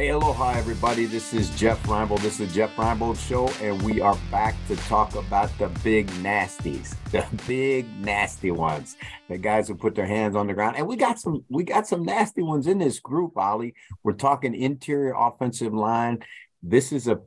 Hey, 0.00 0.08
aloha, 0.08 0.52
everybody. 0.52 1.04
This 1.04 1.34
is 1.34 1.50
Jeff 1.58 1.82
Reinebold. 1.82 2.22
This 2.22 2.40
is 2.40 2.48
the 2.48 2.54
Jeff 2.54 2.74
Reinebold 2.74 3.18
Show, 3.18 3.48
and 3.62 3.82
we 3.82 4.00
are 4.00 4.16
back 4.30 4.54
to 4.68 4.76
talk 4.76 5.14
about 5.14 5.50
the 5.58 5.68
big 5.84 6.06
nasties, 6.22 6.96
the 7.10 7.22
big 7.46 7.86
nasty 8.00 8.50
ones, 8.50 8.96
the 9.28 9.36
guys 9.36 9.68
who 9.68 9.74
put 9.74 9.94
their 9.94 10.06
hands 10.06 10.36
on 10.36 10.46
the 10.46 10.54
ground. 10.54 10.76
And 10.78 10.86
we 10.86 10.96
got 10.96 11.18
some, 11.18 11.44
we 11.50 11.64
got 11.64 11.86
some 11.86 12.02
nasty 12.02 12.40
ones 12.40 12.66
in 12.66 12.78
this 12.78 12.98
group, 12.98 13.32
Oli. 13.36 13.74
We're 14.02 14.14
talking 14.14 14.54
interior 14.54 15.12
offensive 15.14 15.74
line. 15.74 16.20
This 16.62 16.92
is 16.92 17.06
a 17.06 17.20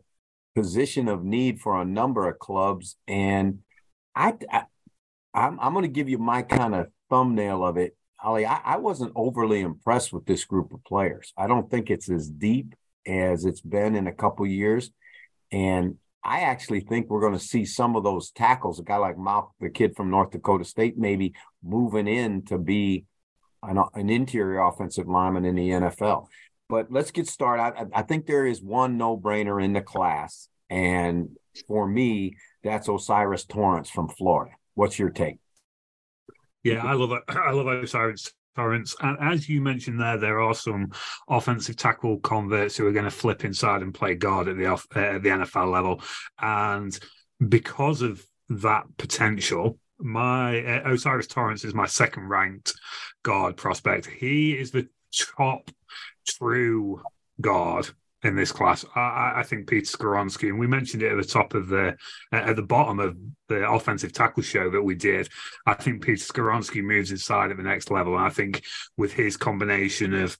position 0.55 1.07
of 1.07 1.23
need 1.23 1.61
for 1.61 1.79
a 1.79 1.85
number 1.85 2.27
of 2.27 2.39
clubs, 2.39 2.95
and 3.07 3.59
I, 4.15 4.33
I 4.51 4.63
I'm, 5.35 5.59
I'm 5.59 5.73
going 5.73 5.83
to 5.83 5.89
give 5.89 6.09
you 6.09 6.17
my 6.17 6.41
kind 6.41 6.73
of 6.73 6.87
thumbnail 7.11 7.63
of 7.63 7.77
it 7.77 7.95
Oli, 8.23 8.45
I, 8.45 8.61
I 8.63 8.77
wasn't 8.77 9.13
overly 9.15 9.61
impressed 9.61 10.13
with 10.13 10.25
this 10.25 10.45
group 10.45 10.73
of 10.73 10.83
players. 10.83 11.33
I 11.37 11.47
don't 11.47 11.69
think 11.69 11.89
it's 11.89 12.09
as 12.09 12.29
deep 12.29 12.75
as 13.05 13.45
it's 13.45 13.61
been 13.61 13.95
in 13.95 14.07
a 14.07 14.13
couple 14.13 14.45
years. 14.45 14.91
And 15.51 15.97
I 16.23 16.41
actually 16.41 16.81
think 16.81 17.09
we're 17.09 17.21
going 17.21 17.37
to 17.37 17.39
see 17.39 17.65
some 17.65 17.95
of 17.95 18.03
those 18.03 18.31
tackles, 18.31 18.79
a 18.79 18.83
guy 18.83 18.95
like 18.97 19.17
Mauch, 19.17 19.49
the 19.59 19.69
kid 19.69 19.95
from 19.95 20.09
North 20.09 20.31
Dakota 20.31 20.63
State, 20.63 20.97
maybe 20.97 21.33
moving 21.61 22.07
in 22.07 22.45
to 22.45 22.57
be 22.57 23.05
an, 23.61 23.83
an 23.93 24.09
interior 24.09 24.61
offensive 24.61 25.07
lineman 25.07 25.45
in 25.45 25.55
the 25.55 25.69
NFL. 25.69 26.27
But 26.69 26.91
let's 26.91 27.11
get 27.11 27.27
started. 27.27 27.63
I, 27.63 27.99
I 27.99 28.01
think 28.03 28.25
there 28.25 28.45
is 28.45 28.61
one 28.61 28.97
no 28.97 29.17
brainer 29.17 29.63
in 29.63 29.73
the 29.73 29.81
class. 29.81 30.47
And 30.69 31.29
for 31.67 31.85
me, 31.85 32.37
that's 32.63 32.87
O'Cyrus 32.87 33.45
Torrence 33.45 33.89
from 33.89 34.07
Florida. 34.07 34.55
What's 34.75 34.97
your 34.97 35.09
take? 35.09 35.37
Yeah, 36.63 36.83
I 36.85 36.93
love 36.93 37.11
it. 37.11 37.23
I 37.27 37.51
love 37.51 37.67
O'Cyrus 37.67 38.31
Torrence. 38.55 38.95
And 39.01 39.17
as 39.19 39.49
you 39.49 39.61
mentioned 39.61 39.99
there, 39.99 40.17
there 40.17 40.41
are 40.41 40.55
some 40.55 40.91
offensive 41.27 41.75
tackle 41.75 42.19
converts 42.19 42.77
who 42.77 42.87
are 42.87 42.91
going 42.91 43.05
to 43.05 43.11
flip 43.11 43.43
inside 43.45 43.81
and 43.81 43.93
play 43.93 44.15
guard 44.15 44.47
at 44.47 44.57
the 44.57 44.71
uh, 44.71 44.77
the 44.93 45.29
NFL 45.29 45.71
level. 45.71 46.01
And 46.39 46.97
because 47.47 48.01
of 48.01 48.25
that 48.49 48.85
potential, 48.97 49.77
my 49.99 50.63
uh, 50.63 50.89
O'Cyrus 50.89 51.27
Torrence 51.27 51.63
is 51.63 51.73
my 51.73 51.85
second 51.85 52.29
ranked 52.29 52.73
guard 53.23 53.57
prospect. 53.57 54.05
He 54.05 54.53
is 54.53 54.71
the 54.71 54.87
top 55.11 55.69
true 56.27 57.01
guard 57.41 57.89
in 58.23 58.35
this 58.35 58.51
class. 58.51 58.85
I, 58.95 59.33
I, 59.37 59.43
think 59.43 59.67
Peter 59.67 59.85
Skoronski, 59.85 60.49
and 60.49 60.57
we 60.57 60.67
mentioned 60.67 61.03
it 61.03 61.11
at 61.11 61.17
the 61.17 61.27
top 61.27 61.53
of 61.53 61.67
the 61.67 61.95
uh, 62.31 62.35
at 62.35 62.55
the 62.55 62.63
bottom 62.63 62.99
of 62.99 63.17
the 63.49 63.69
offensive 63.69 64.13
tackle 64.13 64.43
show 64.43 64.69
that 64.69 64.81
we 64.81 64.95
did. 64.95 65.29
I 65.65 65.73
think 65.73 66.03
Peter 66.03 66.23
Skoronski 66.23 66.83
moves 66.83 67.11
inside 67.11 67.51
at 67.51 67.57
the 67.57 67.63
next 67.63 67.91
level. 67.91 68.15
And 68.15 68.25
I 68.25 68.29
think 68.29 68.63
with 68.97 69.13
his 69.13 69.37
combination 69.37 70.13
of 70.13 70.37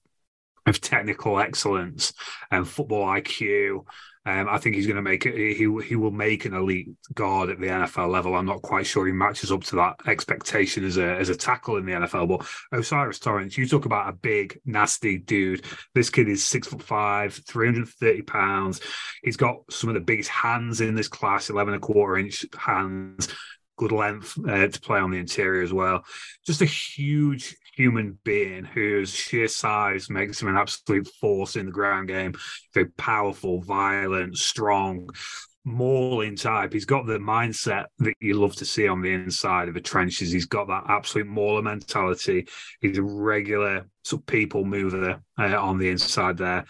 of 0.66 0.80
technical 0.80 1.40
excellence 1.40 2.14
and 2.50 2.68
football 2.68 3.06
IQ 3.06 3.86
um, 4.26 4.48
I 4.50 4.58
think 4.58 4.76
he's 4.76 4.88
going 4.88 4.96
to 4.96 5.02
make 5.02 5.26
it. 5.26 5.36
He 5.36 5.68
he 5.86 5.96
will 5.96 6.12
make 6.12 6.46
an 6.46 6.54
elite 6.54 6.88
guard 7.14 7.50
at 7.50 7.60
the 7.60 7.68
NFL 7.68 8.10
level. 8.10 8.36
I'm 8.36 8.46
not 8.46 8.62
quite 8.62 8.86
sure 8.86 9.06
he 9.06 9.12
matches 9.12 9.52
up 9.52 9.64
to 9.66 9.76
that 9.76 9.98
expectation 10.08 10.86
as 10.86 10.98
a 10.98 11.16
as 11.18 11.28
a 11.28 11.36
tackle 11.36 11.76
in 11.76 11.86
the 11.86 11.92
NFL. 11.92 12.30
But 12.30 12.78
O'Cyrus 12.78 13.20
Torrence, 13.20 13.58
you 13.58 13.68
talk 13.68 13.86
about 13.86 14.08
a 14.08 14.14
big 14.14 14.60
nasty 14.66 15.18
dude. 15.18 15.66
This 15.94 16.10
kid 16.10 16.30
is 16.30 16.46
six 16.46 16.68
foot 16.68 16.82
five, 16.82 17.34
330 17.34 18.22
pounds. 18.22 18.80
He's 19.24 19.38
got 19.38 19.58
some 19.70 19.90
of 19.90 19.96
the 19.96 20.00
biggest 20.00 20.30
hands 20.30 20.80
in 20.80 20.96
this 20.96 21.10
class, 21.10 21.50
11 21.50 21.74
and 21.74 21.84
a 21.84 21.86
quarter 21.86 22.18
inch 22.18 22.46
hands 22.58 23.28
good 23.76 23.92
length 23.92 24.38
uh, 24.48 24.68
to 24.68 24.82
play 24.82 25.00
on 25.00 25.10
the 25.10 25.18
interior 25.18 25.64
as 25.64 25.74
well. 25.74 26.04
Just 26.46 26.62
a 26.62 26.66
huge 26.66 27.56
human 27.76 28.18
being 28.24 28.64
whose 28.64 29.14
sheer 29.14 29.48
size 29.48 30.10
makes 30.10 30.42
him 30.42 30.48
an 30.48 30.58
absolute 30.58 31.08
force 31.20 31.56
in 31.56 31.68
the 31.68 31.72
ground 31.72 32.08
game. 32.08 32.34
Very 32.74 32.90
powerful, 32.98 33.62
violent, 33.62 34.38
strong, 34.38 35.10
mauling 35.66 36.36
type. 36.36 36.74
He's 36.74 36.86
got 36.86 37.06
the 37.06 37.18
mindset 37.18 37.86
that 38.00 38.14
you 38.20 38.36
love 38.36 38.56
to 38.58 38.66
see 38.66 38.88
on 38.88 39.02
the 39.02 39.14
inside 39.14 39.68
of 39.68 39.74
the 39.74 39.82
trenches. 39.82 40.32
He's 40.32 40.46
got 40.46 40.68
that 40.68 40.84
absolute 40.88 41.28
mauler 41.28 41.62
mentality. 41.62 42.48
He's 42.82 42.98
a 42.98 43.04
regular 43.04 43.88
sort 44.04 44.22
of 44.22 44.26
people 44.28 44.66
mover 44.66 45.22
uh, 45.40 45.58
on 45.58 45.78
the 45.78 45.90
inside 45.90 46.38
there. 46.38 46.66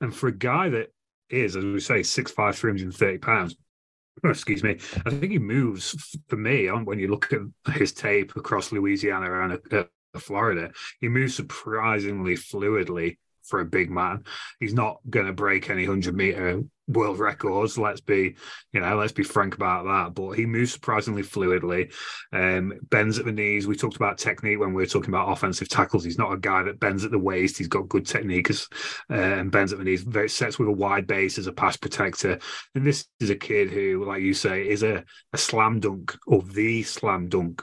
And 0.00 0.14
for 0.14 0.28
a 0.28 0.36
guy 0.36 0.70
that 0.70 0.88
is, 1.30 1.56
as 1.56 1.64
we 1.64 1.80
say, 1.80 2.00
6'5, 2.00 2.54
330 2.54 3.18
pounds, 3.18 3.56
excuse 4.24 4.64
me, 4.64 4.78
I 5.04 5.10
think 5.10 5.30
he 5.30 5.38
moves 5.38 6.16
for 6.28 6.36
me 6.36 6.68
on 6.68 6.84
when 6.84 6.98
you 6.98 7.08
look 7.08 7.32
at 7.32 7.74
his 7.74 7.92
tape 7.92 8.34
across 8.34 8.72
Louisiana 8.72 9.42
and 9.42 9.60
uh, 9.72 9.84
Florida, 10.18 10.72
he 11.00 11.08
moves 11.08 11.34
surprisingly 11.34 12.34
fluidly 12.34 13.16
for 13.48 13.60
a 13.60 13.64
big 13.64 13.90
man. 13.90 14.24
He's 14.60 14.74
not 14.74 14.98
going 15.08 15.26
to 15.26 15.32
break 15.32 15.70
any 15.70 15.86
100 15.86 16.14
meter 16.14 16.62
world 16.86 17.18
records. 17.18 17.78
Let's 17.78 18.00
be, 18.00 18.36
you 18.72 18.80
know, 18.80 18.96
let's 18.96 19.12
be 19.12 19.22
frank 19.22 19.54
about 19.54 19.84
that. 19.84 20.14
But 20.14 20.32
he 20.32 20.46
moves 20.46 20.72
surprisingly 20.72 21.22
fluidly, 21.22 21.92
um, 22.32 22.74
bends 22.90 23.18
at 23.18 23.24
the 23.24 23.32
knees. 23.32 23.66
We 23.66 23.76
talked 23.76 23.96
about 23.96 24.18
technique 24.18 24.58
when 24.58 24.72
we 24.72 24.82
were 24.82 24.86
talking 24.86 25.10
about 25.10 25.30
offensive 25.30 25.68
tackles. 25.68 26.04
He's 26.04 26.18
not 26.18 26.32
a 26.32 26.38
guy 26.38 26.62
that 26.64 26.80
bends 26.80 27.04
at 27.04 27.10
the 27.10 27.18
waist. 27.18 27.58
He's 27.58 27.68
got 27.68 27.88
good 27.88 28.06
technique 28.06 28.50
uh, 28.50 29.14
and 29.14 29.52
bends 29.52 29.72
at 29.72 29.78
the 29.78 29.84
knees. 29.84 30.02
Very 30.02 30.28
sets 30.28 30.58
with 30.58 30.68
a 30.68 30.72
wide 30.72 31.06
base 31.06 31.38
as 31.38 31.46
a 31.46 31.52
pass 31.52 31.76
protector. 31.76 32.38
And 32.74 32.86
this 32.86 33.06
is 33.20 33.30
a 33.30 33.36
kid 33.36 33.70
who, 33.70 34.04
like 34.04 34.22
you 34.22 34.34
say, 34.34 34.68
is 34.68 34.82
a, 34.82 35.04
a 35.32 35.38
slam 35.38 35.80
dunk 35.80 36.16
or 36.26 36.42
the 36.42 36.82
slam 36.82 37.28
dunk 37.28 37.62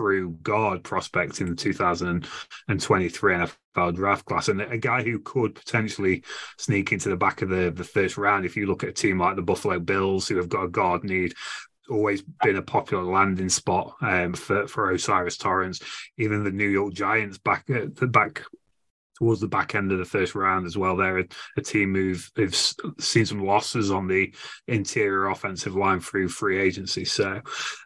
true 0.00 0.30
guard 0.42 0.82
prospect 0.82 1.42
in 1.42 1.50
the 1.50 1.54
2023 1.54 3.34
NFL 3.34 3.94
draft 3.94 4.24
class, 4.24 4.48
and 4.48 4.62
a 4.62 4.78
guy 4.78 5.02
who 5.02 5.18
could 5.18 5.54
potentially 5.54 6.24
sneak 6.56 6.90
into 6.90 7.10
the 7.10 7.16
back 7.16 7.42
of 7.42 7.50
the, 7.50 7.70
the 7.70 7.84
first 7.84 8.16
round. 8.16 8.46
If 8.46 8.56
you 8.56 8.66
look 8.66 8.82
at 8.82 8.90
a 8.90 8.94
team 8.94 9.18
like 9.18 9.36
the 9.36 9.42
Buffalo 9.42 9.78
Bills, 9.78 10.26
who 10.26 10.36
have 10.36 10.48
got 10.48 10.64
a 10.64 10.68
guard 10.68 11.04
need, 11.04 11.34
always 11.90 12.22
been 12.42 12.56
a 12.56 12.62
popular 12.62 13.04
landing 13.04 13.50
spot 13.50 13.94
um, 14.00 14.32
for 14.32 14.66
for 14.66 14.90
O'Cyrus 14.90 15.36
Torrence. 15.36 15.80
Even 16.16 16.44
the 16.44 16.50
New 16.50 16.68
York 16.68 16.94
Giants 16.94 17.36
back 17.36 17.68
at 17.68 17.96
the 17.96 18.06
back 18.06 18.42
towards 19.20 19.40
the 19.40 19.48
back 19.48 19.74
end 19.74 19.92
of 19.92 19.98
the 19.98 20.04
first 20.04 20.34
round 20.34 20.66
as 20.66 20.76
well. 20.76 20.96
They're 20.96 21.20
a, 21.20 21.24
a 21.58 21.60
team 21.60 21.94
who've, 21.94 22.30
who've 22.34 22.54
seen 22.98 23.26
some 23.26 23.44
losses 23.44 23.90
on 23.90 24.08
the 24.08 24.34
interior 24.66 25.28
offensive 25.28 25.76
line 25.76 26.00
through 26.00 26.28
free 26.28 26.58
agency. 26.58 27.04
So 27.04 27.40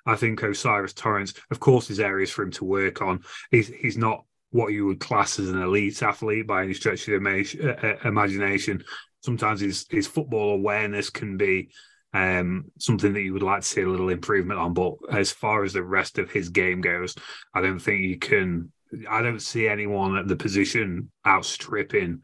I 0.06 0.14
think 0.14 0.42
O'Cyrus 0.42 0.92
Torrence, 0.92 1.34
of 1.50 1.58
course, 1.58 1.88
there's 1.88 2.00
areas 2.00 2.30
for 2.30 2.44
him 2.44 2.52
to 2.52 2.64
work 2.64 3.02
on. 3.02 3.24
He's 3.50 3.68
he's 3.68 3.98
not 3.98 4.24
what 4.50 4.72
you 4.72 4.86
would 4.86 5.00
class 5.00 5.40
as 5.40 5.48
an 5.48 5.60
elite 5.60 6.00
athlete 6.02 6.46
by 6.46 6.62
any 6.62 6.74
stretch 6.74 7.08
of 7.08 7.20
the 7.20 7.76
uh, 7.82 7.86
uh, 7.86 8.08
imagination. 8.08 8.84
Sometimes 9.24 9.60
his 9.60 9.86
his 9.90 10.06
football 10.06 10.52
awareness 10.52 11.10
can 11.10 11.36
be 11.36 11.70
um, 12.12 12.66
something 12.78 13.12
that 13.12 13.22
you 13.22 13.32
would 13.32 13.42
like 13.42 13.62
to 13.62 13.66
see 13.66 13.82
a 13.82 13.88
little 13.88 14.08
improvement 14.08 14.60
on. 14.60 14.72
But 14.72 14.94
as 15.10 15.32
far 15.32 15.64
as 15.64 15.72
the 15.72 15.82
rest 15.82 16.18
of 16.18 16.30
his 16.30 16.48
game 16.50 16.80
goes, 16.80 17.16
I 17.52 17.60
don't 17.60 17.80
think 17.80 18.02
you 18.02 18.18
can 18.18 18.70
I 19.08 19.22
don't 19.22 19.40
see 19.40 19.68
anyone 19.68 20.16
at 20.16 20.28
the 20.28 20.36
position 20.36 21.10
outstripping 21.26 22.22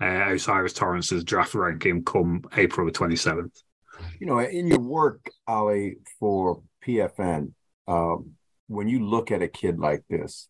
uh, 0.00 0.30
O'Cyrus 0.30 0.72
Torrence's 0.72 1.24
draft 1.24 1.54
ranking 1.54 2.04
come 2.04 2.42
April 2.56 2.86
the 2.86 2.92
27th. 2.92 3.62
You 4.20 4.26
know, 4.26 4.38
in 4.40 4.66
your 4.66 4.80
work, 4.80 5.30
Oli, 5.48 5.96
for 6.20 6.62
PFN, 6.86 7.52
um, 7.88 8.32
when 8.68 8.88
you 8.88 9.04
look 9.04 9.30
at 9.30 9.42
a 9.42 9.48
kid 9.48 9.78
like 9.78 10.02
this 10.10 10.48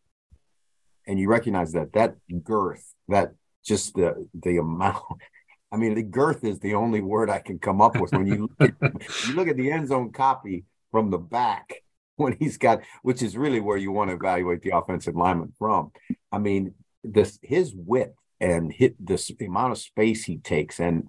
and 1.07 1.19
you 1.19 1.29
recognize 1.29 1.73
that 1.73 1.93
that 1.93 2.17
girth, 2.43 2.85
that 3.09 3.35
just 3.65 3.95
the 3.95 4.29
the 4.35 4.59
amount, 4.59 5.03
I 5.73 5.77
mean, 5.77 5.95
the 5.95 6.03
girth 6.03 6.45
is 6.45 6.59
the 6.59 6.75
only 6.75 7.01
word 7.01 7.31
I 7.31 7.39
can 7.39 7.59
come 7.59 7.81
up 7.81 8.01
with 8.01 8.13
when 8.13 8.27
you 8.27 8.51
look 8.59 8.75
at, 8.83 8.93
you 9.29 9.35
look 9.35 9.49
at 9.49 9.57
the 9.57 9.71
end 9.71 9.89
zone 9.89 10.13
copy 10.13 10.65
from 10.91 11.11
the 11.11 11.19
back 11.19 11.83
when 12.27 12.37
he's 12.39 12.59
got, 12.59 12.81
which 13.03 13.23
is 13.23 13.37
really 13.37 13.61
where 13.61 13.77
you 13.77 13.93
want 13.93 14.11
to 14.11 14.17
evaluate 14.17 14.63
the 14.63 14.77
offensive 14.77 15.15
lineman 15.15 15.53
from. 15.59 15.93
I 16.33 16.39
mean, 16.39 16.75
this 17.05 17.39
his 17.43 17.75
width 17.75 18.15
and 18.41 18.73
hit 18.73 18.95
this 19.05 19.31
amount 19.41 19.73
of 19.73 19.79
space 19.79 20.25
he 20.25 20.39
takes 20.39 20.81
and 20.81 21.09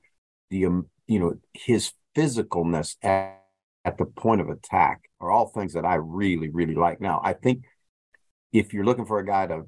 the 0.50 0.66
um, 0.66 0.88
you 1.08 1.20
know 1.20 1.36
his 1.54 1.92
physicalness 2.16 2.96
at, 3.02 3.42
at 3.84 3.98
the 3.98 4.06
point 4.06 4.42
of 4.42 4.50
attack 4.50 5.02
are 5.20 5.32
all 5.32 5.48
things 5.48 5.74
that 5.74 5.86
I 5.86 5.96
really 5.96 6.50
really 6.50 6.76
like. 6.76 7.02
Now, 7.02 7.22
I 7.24 7.34
think 7.34 7.64
if 8.52 8.74
you're 8.74 8.86
looking 8.86 9.06
for 9.06 9.20
a 9.20 9.26
guy 9.26 9.48
to 9.48 9.64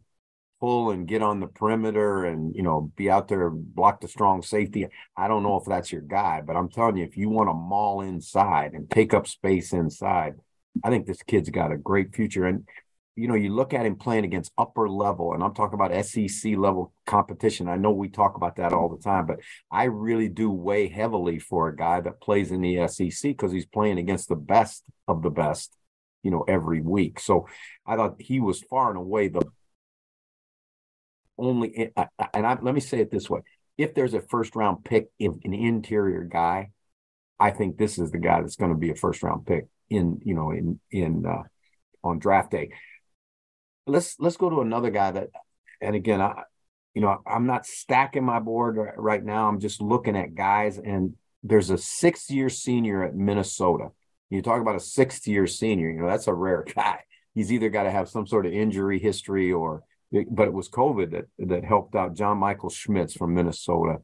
pull 0.59 0.91
and 0.91 1.07
get 1.07 1.21
on 1.21 1.39
the 1.39 1.47
perimeter 1.47 2.25
and 2.25 2.53
you 2.53 2.61
know 2.61 2.91
be 2.97 3.09
out 3.09 3.29
there 3.29 3.49
block 3.49 4.01
the 4.01 4.07
strong 4.09 4.41
safety 4.41 4.85
i 5.15 5.25
don't 5.25 5.41
know 5.41 5.55
if 5.55 5.63
that's 5.65 5.89
your 5.89 6.01
guy 6.01 6.41
but 6.45 6.57
i'm 6.57 6.67
telling 6.69 6.97
you 6.97 7.05
if 7.05 7.15
you 7.15 7.29
want 7.29 7.47
to 7.47 7.53
maul 7.53 8.01
inside 8.01 8.73
and 8.73 8.89
take 8.89 9.13
up 9.13 9.25
space 9.25 9.71
inside 9.71 10.33
I 10.83 10.89
think 10.89 11.05
this 11.05 11.23
kid's 11.23 11.49
got 11.49 11.71
a 11.71 11.77
great 11.77 12.15
future. 12.15 12.45
And, 12.45 12.67
you 13.15 13.27
know, 13.27 13.35
you 13.35 13.53
look 13.53 13.73
at 13.73 13.85
him 13.85 13.95
playing 13.95 14.25
against 14.25 14.51
upper 14.57 14.87
level, 14.87 15.33
and 15.33 15.43
I'm 15.43 15.53
talking 15.53 15.79
about 15.79 16.05
SEC 16.05 16.55
level 16.55 16.93
competition. 17.05 17.67
I 17.67 17.75
know 17.75 17.91
we 17.91 18.09
talk 18.09 18.35
about 18.35 18.55
that 18.57 18.73
all 18.73 18.89
the 18.89 19.01
time, 19.01 19.25
but 19.25 19.39
I 19.71 19.85
really 19.85 20.29
do 20.29 20.49
weigh 20.51 20.87
heavily 20.87 21.39
for 21.39 21.67
a 21.67 21.75
guy 21.75 22.01
that 22.01 22.21
plays 22.21 22.51
in 22.51 22.61
the 22.61 22.87
SEC 22.87 23.31
because 23.31 23.51
he's 23.51 23.65
playing 23.65 23.97
against 23.97 24.29
the 24.29 24.35
best 24.35 24.83
of 25.07 25.21
the 25.21 25.29
best, 25.29 25.75
you 26.23 26.31
know, 26.31 26.45
every 26.47 26.81
week. 26.81 27.19
So 27.19 27.47
I 27.85 27.95
thought 27.95 28.21
he 28.21 28.39
was 28.39 28.61
far 28.61 28.89
and 28.89 28.97
away 28.97 29.27
the 29.27 29.43
only, 31.37 31.91
eh, 31.97 32.05
and 32.33 32.45
I, 32.45 32.57
let 32.61 32.73
me 32.73 32.81
say 32.81 32.99
it 32.99 33.11
this 33.11 33.29
way 33.29 33.41
if 33.77 33.93
there's 33.95 34.13
a 34.13 34.19
first 34.19 34.57
round 34.57 34.83
pick, 34.83 35.07
if 35.19 35.31
an 35.45 35.53
interior 35.53 36.25
guy, 36.25 36.71
I 37.39 37.51
think 37.51 37.77
this 37.77 37.97
is 37.97 38.11
the 38.11 38.17
guy 38.17 38.41
that's 38.41 38.57
going 38.57 38.71
to 38.71 38.77
be 38.77 38.89
a 38.89 38.95
first 38.95 39.23
round 39.23 39.45
pick 39.45 39.67
in 39.89 40.19
you 40.23 40.33
know 40.33 40.51
in 40.51 40.79
in 40.91 41.25
uh, 41.25 41.43
on 42.03 42.19
draft 42.19 42.51
day. 42.51 42.71
Let's 43.87 44.15
let's 44.19 44.37
go 44.37 44.49
to 44.49 44.61
another 44.61 44.89
guy 44.89 45.11
that, 45.11 45.29
and 45.81 45.95
again, 45.95 46.21
I 46.21 46.43
you 46.93 47.01
know 47.01 47.21
I'm 47.25 47.45
not 47.45 47.65
stacking 47.65 48.23
my 48.23 48.39
board 48.39 48.77
right 48.97 49.23
now. 49.23 49.47
I'm 49.47 49.59
just 49.59 49.81
looking 49.81 50.15
at 50.15 50.35
guys, 50.35 50.77
and 50.77 51.15
there's 51.43 51.69
a 51.69 51.77
six 51.77 52.29
year 52.29 52.49
senior 52.49 53.03
at 53.03 53.15
Minnesota. 53.15 53.89
You 54.29 54.41
talk 54.41 54.61
about 54.61 54.75
a 54.75 54.79
sixth 54.79 55.27
year 55.27 55.47
senior, 55.47 55.89
you 55.89 56.01
know 56.01 56.07
that's 56.07 56.27
a 56.27 56.33
rare 56.33 56.63
guy. 56.75 56.99
He's 57.33 57.51
either 57.51 57.69
got 57.69 57.83
to 57.83 57.91
have 57.91 58.09
some 58.09 58.27
sort 58.27 58.45
of 58.45 58.53
injury 58.53 58.99
history 58.99 59.51
or, 59.51 59.83
but 60.11 60.47
it 60.47 60.53
was 60.53 60.67
COVID 60.67 61.11
that 61.11 61.25
that 61.47 61.63
helped 61.63 61.95
out 61.95 62.15
John 62.15 62.37
Michael 62.37 62.69
Schmitz 62.69 63.13
from 63.13 63.33
Minnesota. 63.33 63.97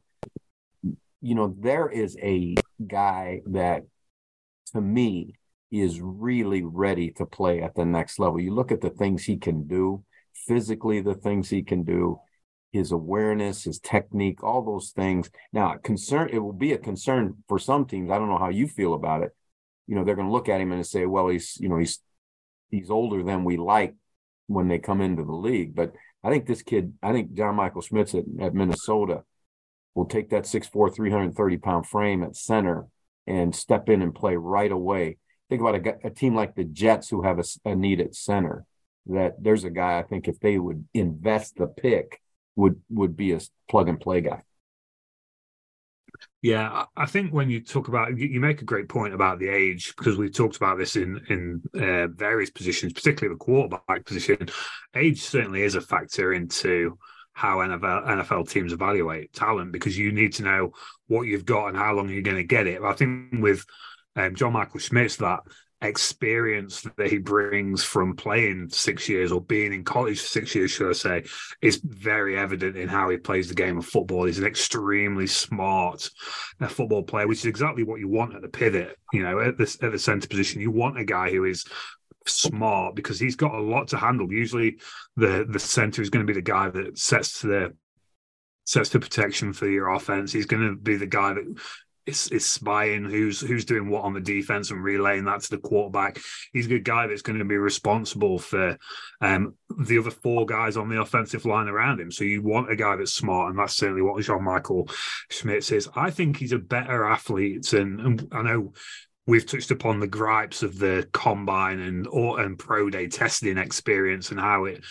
You 0.82 1.34
know 1.34 1.54
there 1.58 1.88
is 1.88 2.16
a 2.20 2.54
guy 2.84 3.42
that, 3.46 3.82
to 4.72 4.80
me, 4.80 5.34
is 5.70 6.00
really 6.00 6.62
ready 6.62 7.10
to 7.12 7.26
play 7.26 7.62
at 7.62 7.74
the 7.74 7.84
next 7.84 8.18
level. 8.18 8.40
You 8.40 8.54
look 8.54 8.72
at 8.72 8.80
the 8.80 8.90
things 8.90 9.24
he 9.24 9.36
can 9.36 9.66
do 9.66 10.04
physically, 10.46 11.00
the 11.00 11.14
things 11.14 11.48
he 11.48 11.62
can 11.62 11.82
do, 11.82 12.18
his 12.72 12.92
awareness, 12.92 13.64
his 13.64 13.78
technique, 13.78 14.42
all 14.42 14.62
those 14.62 14.90
things. 14.90 15.30
Now, 15.52 15.76
concern 15.82 16.30
it 16.32 16.38
will 16.38 16.52
be 16.52 16.72
a 16.72 16.78
concern 16.78 17.42
for 17.48 17.58
some 17.58 17.86
teams. 17.86 18.10
I 18.10 18.18
don't 18.18 18.28
know 18.28 18.38
how 18.38 18.50
you 18.50 18.68
feel 18.68 18.94
about 18.94 19.22
it. 19.22 19.34
You 19.86 19.96
know, 19.96 20.04
they're 20.04 20.16
going 20.16 20.28
to 20.28 20.32
look 20.32 20.48
at 20.48 20.60
him 20.60 20.72
and 20.72 20.86
say, 20.86 21.06
"Well, 21.06 21.28
he's 21.28 21.56
you 21.60 21.68
know 21.68 21.78
he's 21.78 22.00
he's 22.70 22.90
older 22.90 23.22
than 23.22 23.44
we 23.44 23.56
like 23.56 23.94
when 24.46 24.68
they 24.68 24.78
come 24.78 25.00
into 25.00 25.24
the 25.24 25.32
league." 25.32 25.74
But 25.74 25.92
I 26.22 26.30
think 26.30 26.46
this 26.46 26.62
kid, 26.62 26.94
I 27.02 27.12
think 27.12 27.34
John 27.34 27.54
Michael 27.54 27.82
Schmitz 27.82 28.14
at, 28.14 28.24
at 28.40 28.54
Minnesota 28.54 29.22
will 29.94 30.06
take 30.06 30.30
that 30.30 30.44
6'4", 30.44 30.94
330 30.94 31.56
pound 31.58 31.86
frame 31.86 32.22
at 32.22 32.36
center 32.36 32.86
and 33.26 33.54
step 33.54 33.88
in 33.88 34.02
and 34.02 34.14
play 34.14 34.36
right 34.36 34.70
away 34.70 35.18
think 35.48 35.60
about 35.60 35.86
a, 35.86 36.06
a 36.08 36.10
team 36.10 36.34
like 36.34 36.54
the 36.54 36.64
Jets 36.64 37.08
who 37.08 37.22
have 37.22 37.38
a, 37.38 37.44
a, 37.64 37.74
need 37.74 38.00
at 38.00 38.14
center. 38.14 38.64
That 39.06 39.34
there's 39.40 39.64
a 39.64 39.70
guy 39.70 39.98
I 39.98 40.02
think 40.02 40.26
if 40.26 40.40
they 40.40 40.58
would 40.58 40.86
invest 40.92 41.56
the 41.56 41.68
pick 41.68 42.20
would 42.56 42.80
would 42.90 43.16
be 43.16 43.32
a 43.32 43.40
plug 43.68 43.88
and 43.88 44.00
play 44.00 44.20
guy. 44.20 44.42
Yeah, 46.42 46.84
I 46.96 47.06
think 47.06 47.32
when 47.32 47.50
you 47.50 47.60
talk 47.60 47.88
about, 47.88 48.16
you 48.16 48.40
make 48.40 48.62
a 48.62 48.64
great 48.64 48.88
point 48.88 49.14
about 49.14 49.38
the 49.38 49.48
age 49.48 49.94
because 49.96 50.16
we've 50.16 50.32
talked 50.32 50.56
about 50.56 50.78
this 50.78 50.96
in 50.96 51.20
in 51.28 51.62
uh, 51.74 52.08
various 52.08 52.50
positions, 52.50 52.92
particularly 52.92 53.34
the 53.34 53.44
quarterback 53.44 54.04
position. 54.04 54.48
Age 54.94 55.20
certainly 55.22 55.62
is 55.62 55.74
a 55.74 55.80
factor 55.80 56.32
into 56.32 56.98
how 57.32 57.58
NFL, 57.58 58.06
NFL 58.06 58.48
teams 58.48 58.72
evaluate 58.72 59.32
talent 59.34 59.70
because 59.70 59.98
you 59.98 60.10
need 60.10 60.32
to 60.34 60.42
know 60.42 60.72
what 61.06 61.22
you've 61.22 61.44
got 61.44 61.66
and 61.66 61.76
how 61.76 61.92
long 61.92 62.08
you're 62.08 62.22
going 62.22 62.38
to 62.38 62.44
get 62.44 62.66
it. 62.66 62.80
I 62.80 62.94
think 62.94 63.42
with 63.42 63.66
um, 64.16 64.34
John 64.34 64.54
Michael 64.54 64.80
Schmitz 64.80 65.16
that 65.16 65.40
experience 65.82 66.86
that 66.96 67.10
he 67.10 67.18
brings 67.18 67.84
from 67.84 68.16
playing 68.16 68.70
six 68.70 69.08
years 69.08 69.30
or 69.30 69.40
being 69.42 69.72
in 69.74 69.84
college 69.84 70.20
for 70.20 70.26
six 70.26 70.54
years, 70.54 70.70
should 70.70 70.88
I 70.88 70.92
say, 70.92 71.24
is 71.60 71.80
very 71.84 72.36
evident 72.36 72.76
in 72.76 72.88
how 72.88 73.10
he 73.10 73.18
plays 73.18 73.48
the 73.48 73.54
game 73.54 73.78
of 73.78 73.86
football. 73.86 74.24
He's 74.24 74.38
an 74.38 74.46
extremely 74.46 75.26
smart 75.26 76.08
uh, 76.60 76.68
football 76.68 77.02
player, 77.02 77.28
which 77.28 77.40
is 77.40 77.46
exactly 77.46 77.82
what 77.82 78.00
you 78.00 78.08
want 78.08 78.34
at 78.34 78.42
the 78.42 78.48
pivot. 78.48 78.96
You 79.12 79.22
know, 79.22 79.40
at 79.40 79.58
the 79.58 79.76
at 79.82 79.92
the 79.92 79.98
center 79.98 80.28
position, 80.28 80.60
you 80.60 80.70
want 80.70 80.98
a 80.98 81.04
guy 81.04 81.30
who 81.30 81.44
is 81.44 81.64
smart 82.26 82.96
because 82.96 83.20
he's 83.20 83.36
got 83.36 83.54
a 83.54 83.60
lot 83.60 83.88
to 83.88 83.98
handle. 83.98 84.32
Usually, 84.32 84.78
the 85.16 85.46
the 85.48 85.60
center 85.60 86.00
is 86.00 86.10
going 86.10 86.26
to 86.26 86.32
be 86.32 86.38
the 86.38 86.42
guy 86.42 86.70
that 86.70 86.98
sets 86.98 87.42
the 87.42 87.74
sets 88.64 88.88
the 88.88 88.98
protection 88.98 89.52
for 89.52 89.68
your 89.68 89.90
offense. 89.90 90.32
He's 90.32 90.46
going 90.46 90.68
to 90.68 90.76
be 90.76 90.96
the 90.96 91.06
guy 91.06 91.34
that 91.34 91.60
is, 92.06 92.28
is 92.28 92.46
spying 92.46 93.04
who's 93.04 93.40
who's 93.40 93.64
doing 93.64 93.88
what 93.88 94.04
on 94.04 94.14
the 94.14 94.20
defense 94.20 94.70
and 94.70 94.82
relaying 94.82 95.24
that 95.24 95.42
to 95.42 95.50
the 95.50 95.58
quarterback. 95.58 96.18
He's 96.52 96.66
a 96.66 96.70
good 96.70 96.84
guy 96.84 97.06
that's 97.06 97.22
going 97.22 97.38
to 97.38 97.44
be 97.44 97.56
responsible 97.56 98.38
for 98.38 98.78
um, 99.20 99.54
the 99.78 99.98
other 99.98 100.10
four 100.10 100.46
guys 100.46 100.76
on 100.76 100.88
the 100.88 101.00
offensive 101.00 101.44
line 101.44 101.68
around 101.68 102.00
him. 102.00 102.10
So 102.10 102.24
you 102.24 102.42
want 102.42 102.70
a 102.70 102.76
guy 102.76 102.96
that's 102.96 103.14
smart, 103.14 103.50
and 103.50 103.58
that's 103.58 103.76
certainly 103.76 104.02
what 104.02 104.22
John 104.22 104.44
Michael 104.44 104.88
Schmitz 105.30 105.72
is. 105.72 105.88
I 105.94 106.10
think 106.10 106.36
he's 106.36 106.52
a 106.52 106.58
better 106.58 107.04
athlete, 107.04 107.72
and, 107.72 108.00
and 108.00 108.28
I 108.32 108.42
know 108.42 108.72
we've 109.26 109.46
touched 109.46 109.70
upon 109.70 110.00
the 110.00 110.06
gripes 110.06 110.62
of 110.62 110.78
the 110.78 111.08
combine 111.12 111.80
and 111.80 112.06
and 112.06 112.58
pro 112.58 112.88
day 112.90 113.08
testing 113.08 113.58
experience 113.58 114.30
and 114.30 114.40
how 114.40 114.64
it 114.66 114.84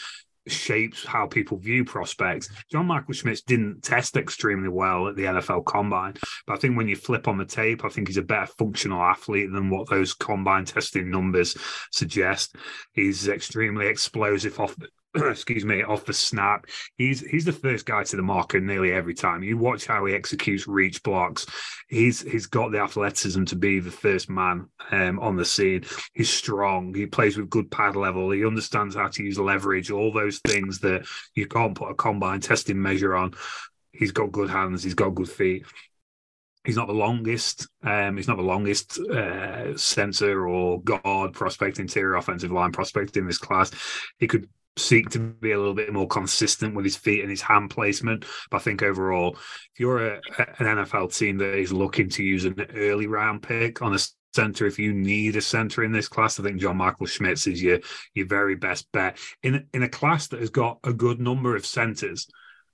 shapes 0.47 1.05
how 1.05 1.27
people 1.27 1.57
view 1.57 1.85
prospects. 1.85 2.49
John 2.71 2.87
Michael 2.87 3.13
Schmitz 3.13 3.41
didn't 3.41 3.83
test 3.83 4.17
extremely 4.17 4.69
well 4.69 5.07
at 5.07 5.15
the 5.15 5.23
NFL 5.23 5.65
combine, 5.65 6.13
but 6.45 6.53
I 6.53 6.57
think 6.57 6.77
when 6.77 6.87
you 6.87 6.95
flip 6.95 7.27
on 7.27 7.37
the 7.37 7.45
tape, 7.45 7.83
I 7.83 7.89
think 7.89 8.07
he's 8.07 8.17
a 8.17 8.23
better 8.23 8.51
functional 8.57 9.01
athlete 9.01 9.51
than 9.51 9.69
what 9.69 9.89
those 9.89 10.13
combine 10.13 10.65
testing 10.65 11.09
numbers 11.09 11.57
suggest. 11.91 12.55
He's 12.93 13.27
extremely 13.27 13.87
explosive 13.87 14.59
off 14.59 14.75
excuse 15.29 15.63
me, 15.63 15.83
off 15.83 16.05
the 16.05 16.13
snap. 16.13 16.65
He's 16.97 17.21
he's 17.21 17.45
the 17.45 17.53
first 17.53 17.85
guy 17.85 18.03
to 18.03 18.15
the 18.15 18.21
marker 18.21 18.59
nearly 18.59 18.91
every 18.91 19.13
time. 19.13 19.43
You 19.43 19.57
watch 19.57 19.85
how 19.85 20.05
he 20.05 20.13
executes 20.13 20.67
reach 20.67 21.01
blocks. 21.03 21.45
He's 21.87 22.21
he's 22.21 22.47
got 22.47 22.71
the 22.71 22.79
athleticism 22.79 23.45
to 23.45 23.55
be 23.55 23.79
the 23.79 23.91
first 23.91 24.29
man 24.29 24.67
um, 24.91 25.19
on 25.19 25.35
the 25.35 25.45
scene. 25.45 25.85
He's 26.13 26.29
strong. 26.29 26.93
He 26.93 27.05
plays 27.05 27.37
with 27.37 27.49
good 27.49 27.71
pad 27.71 27.95
level. 27.95 28.31
He 28.31 28.45
understands 28.45 28.95
how 28.95 29.07
to 29.07 29.23
use 29.23 29.39
leverage. 29.39 29.91
All 29.91 30.11
those 30.11 30.39
things 30.39 30.79
that 30.79 31.05
you 31.33 31.47
can't 31.47 31.75
put 31.75 31.91
a 31.91 31.95
combine 31.95 32.41
testing 32.41 32.81
measure 32.81 33.15
on. 33.15 33.33
He's 33.91 34.11
got 34.11 34.31
good 34.31 34.49
hands. 34.49 34.83
He's 34.83 34.95
got 34.95 35.15
good 35.15 35.29
feet. 35.29 35.65
He's 36.65 36.75
not 36.75 36.87
the 36.87 36.93
longest. 36.93 37.67
Um, 37.83 38.17
he's 38.17 38.27
not 38.27 38.37
the 38.37 38.43
longest 38.43 38.99
uh, 38.99 39.77
center 39.77 40.47
or 40.47 40.81
guard 40.81 41.33
prospect, 41.33 41.79
interior 41.79 42.15
offensive 42.15 42.51
line 42.51 42.71
prospect 42.71 43.17
in 43.17 43.27
this 43.27 43.37
class. 43.37 43.71
He 44.17 44.27
could 44.27 44.49
seek 44.77 45.09
to 45.09 45.19
be 45.19 45.51
a 45.51 45.57
little 45.57 45.73
bit 45.73 45.93
more 45.93 46.07
consistent 46.07 46.75
with 46.75 46.85
his 46.85 46.97
feet 46.97 47.21
and 47.21 47.29
his 47.29 47.41
hand 47.41 47.69
placement. 47.69 48.25
But 48.49 48.57
I 48.57 48.59
think 48.61 48.83
overall, 48.83 49.35
if 49.35 49.79
you're 49.79 50.15
a, 50.15 50.21
an 50.59 50.65
NFL 50.65 51.17
team 51.17 51.37
that 51.37 51.57
is 51.57 51.71
looking 51.71 52.09
to 52.09 52.23
use 52.23 52.45
an 52.45 52.59
early 52.75 53.07
round 53.07 53.43
pick 53.43 53.81
on 53.81 53.93
a 53.93 53.99
center, 54.33 54.65
if 54.65 54.77
you 54.77 54.93
need 54.93 55.35
a 55.35 55.41
center 55.41 55.83
in 55.83 55.91
this 55.91 56.07
class, 56.07 56.39
I 56.39 56.43
think 56.43 56.59
John 56.59 56.77
Michael 56.77 57.05
Schmitz 57.05 57.47
is 57.47 57.61
your 57.61 57.79
your 58.13 58.27
very 58.27 58.55
best 58.55 58.91
bet 58.91 59.17
in 59.43 59.67
in 59.73 59.83
a 59.83 59.89
class 59.89 60.27
that 60.27 60.41
has 60.41 60.49
got 60.49 60.79
a 60.83 60.93
good 60.93 61.19
number 61.19 61.55
of 61.55 61.65
centers. 61.65 62.27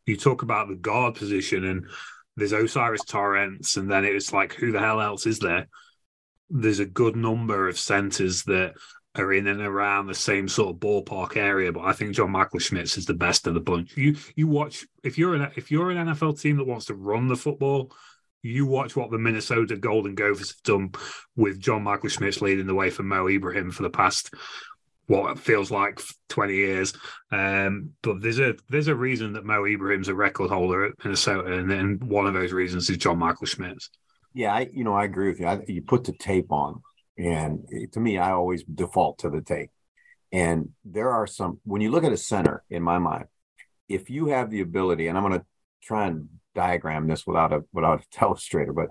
You 0.06 0.18
talk 0.18 0.42
about 0.42 0.68
the 0.68 0.76
guard 0.76 1.16
position 1.16 1.64
and 1.64 1.86
there's 2.36 2.54
O'Cyrus 2.54 3.04
Torrence, 3.06 3.78
and 3.78 3.92
then 3.92 4.06
it's 4.06 4.34
like 4.34 4.54
who 4.54 4.72
the 4.72 4.80
hell 4.80 5.02
else 5.02 5.26
is 5.26 5.40
there? 5.40 5.68
There's 6.50 6.80
a 6.80 6.86
good 6.86 7.16
number 7.16 7.68
of 7.68 7.78
centers 7.78 8.44
that 8.44 8.74
are 9.16 9.34
in 9.34 9.48
and 9.48 9.62
around 9.62 10.08
the 10.08 10.16
same 10.16 10.48
sort 10.48 10.74
of 10.74 10.80
ballpark 10.80 11.36
area, 11.36 11.72
but 11.72 11.84
I 11.84 11.94
think 11.94 12.16
John 12.16 12.32
Michael 12.32 12.60
Schmitz 12.60 12.98
is 12.98 13.06
the 13.06 13.14
best 13.14 13.46
of 13.46 13.54
the 13.54 13.60
bunch. 13.60 13.96
You 13.98 14.16
you 14.36 14.48
watch 14.48 14.86
if 15.04 15.18
you're 15.18 15.36
an 15.36 15.52
if 15.56 15.70
you're 15.70 15.92
an 15.92 16.08
NFL 16.08 16.40
team 16.40 16.58
that 16.58 16.68
wants 16.68 16.86
to 16.86 16.94
run 16.94 17.28
the 17.28 17.36
football, 17.36 17.92
you 18.42 18.66
watch 18.66 18.96
what 18.96 19.12
the 19.12 19.18
Minnesota 19.18 19.76
Golden 19.76 20.16
Gophers 20.16 20.52
have 20.52 20.64
done 20.64 20.92
with 21.36 21.60
John 21.60 21.84
Michael 21.84 22.10
Schmitz 22.10 22.42
leading 22.42 22.68
the 22.68 22.76
way 22.76 22.90
for 22.90 23.04
Mo 23.04 23.28
Ibrahim 23.28 23.72
for 23.72 23.84
the 23.84 23.90
past 23.90 24.34
what 25.08 25.38
feels 25.38 25.72
like 25.72 26.00
20 26.30 26.56
years. 26.56 26.94
Um, 27.32 27.92
but 28.02 28.22
there's 28.22 28.40
a 28.40 28.56
there's 28.70 28.88
a 28.88 28.96
reason 28.96 29.34
that 29.34 29.46
Mo 29.46 29.66
Ibrahim's 29.66 30.08
a 30.08 30.16
record 30.16 30.50
holder 30.50 30.86
at 30.86 30.94
Minnesota, 31.04 31.52
and, 31.52 32.02
one 32.02 32.28
of 32.28 32.34
those 32.34 32.54
reasons 32.54 32.90
is 32.90 32.98
John 32.98 33.20
Michael 33.20 33.46
Schmitz. 33.46 33.90
Yeah, 34.34 34.54
I 34.54 34.70
you 34.72 34.86
know 34.86 34.94
I 34.94 35.04
agree 35.04 35.28
with 35.28 35.42
you. 35.42 35.48
I, 35.48 35.60
you 35.68 35.82
put 35.82 36.06
the 36.06 36.14
tape 36.14 36.52
on 36.52 36.82
and 37.22 37.68
to 37.92 38.00
me, 38.00 38.18
I 38.18 38.32
always 38.32 38.64
default 38.64 39.20
to 39.20 39.30
the 39.30 39.42
tape. 39.42 39.70
And 40.32 40.70
there 40.84 41.12
are 41.12 41.28
some, 41.28 41.60
when 41.66 41.82
you 41.82 41.92
look 41.92 42.04
at 42.04 42.14
a 42.14 42.18
center, 42.18 42.64
in 42.70 42.82
my 42.82 42.98
mind, 42.98 43.26
if 43.88 44.10
you 44.10 44.28
have 44.28 44.50
the 44.50 44.62
ability, 44.62 45.08
and 45.08 45.18
I'm 45.18 45.28
going 45.28 45.40
to 45.40 45.46
try 45.84 46.08
and 46.08 46.30
diagram 46.56 47.08
this 47.08 47.28
without 47.28 47.54
a 47.54 47.64
without 47.74 48.02
a 48.02 48.18
telestrator, 48.18 48.74
but 48.74 48.90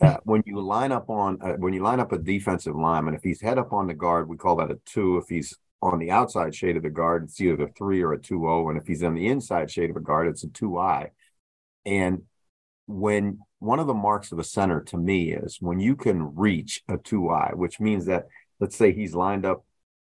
uh, 0.00 0.18
when 0.24 0.42
you 0.44 0.60
line 0.60 0.92
up 0.92 1.08
on 1.08 1.38
uh, 1.42 1.52
when 1.52 1.72
you 1.72 1.82
line 1.82 2.00
up 2.00 2.12
a 2.12 2.18
defensive 2.18 2.74
lineman, 2.74 3.14
if 3.14 3.22
he's 3.22 3.40
head 3.40 3.58
up 3.58 3.72
on 3.72 3.86
the 3.86 3.94
guard, 3.94 4.28
we 4.28 4.36
call 4.36 4.56
that 4.56 4.70
a 4.70 4.78
two. 4.84 5.18
If 5.18 5.28
he's 5.28 5.56
on 5.80 5.98
the 5.98 6.10
outside 6.10 6.54
shade 6.54 6.76
of 6.76 6.82
the 6.82 6.90
guard, 6.90 7.24
it's 7.24 7.40
either 7.40 7.64
a 7.64 7.72
three 7.72 8.02
or 8.02 8.12
a 8.12 8.20
two 8.20 8.48
O, 8.48 8.70
and 8.70 8.78
if 8.78 8.86
he's 8.86 9.02
on 9.02 9.14
the 9.14 9.28
inside 9.28 9.70
shade 9.70 9.90
of 9.90 9.96
a 9.96 10.00
guard, 10.00 10.28
it's 10.28 10.44
a 10.44 10.48
two 10.48 10.78
I. 10.78 11.10
And 11.84 12.22
when 12.86 13.40
one 13.62 13.78
of 13.78 13.86
the 13.86 13.94
marks 13.94 14.32
of 14.32 14.40
a 14.40 14.44
center 14.44 14.80
to 14.80 14.96
me 14.98 15.32
is 15.32 15.58
when 15.60 15.78
you 15.78 15.94
can 15.94 16.34
reach 16.34 16.82
a 16.88 16.98
two 16.98 17.30
eye, 17.30 17.52
which 17.54 17.78
means 17.78 18.06
that 18.06 18.26
let's 18.58 18.76
say 18.76 18.92
he's 18.92 19.14
lined 19.14 19.46
up 19.46 19.64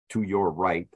to 0.09 0.23
your 0.23 0.51
right, 0.51 0.89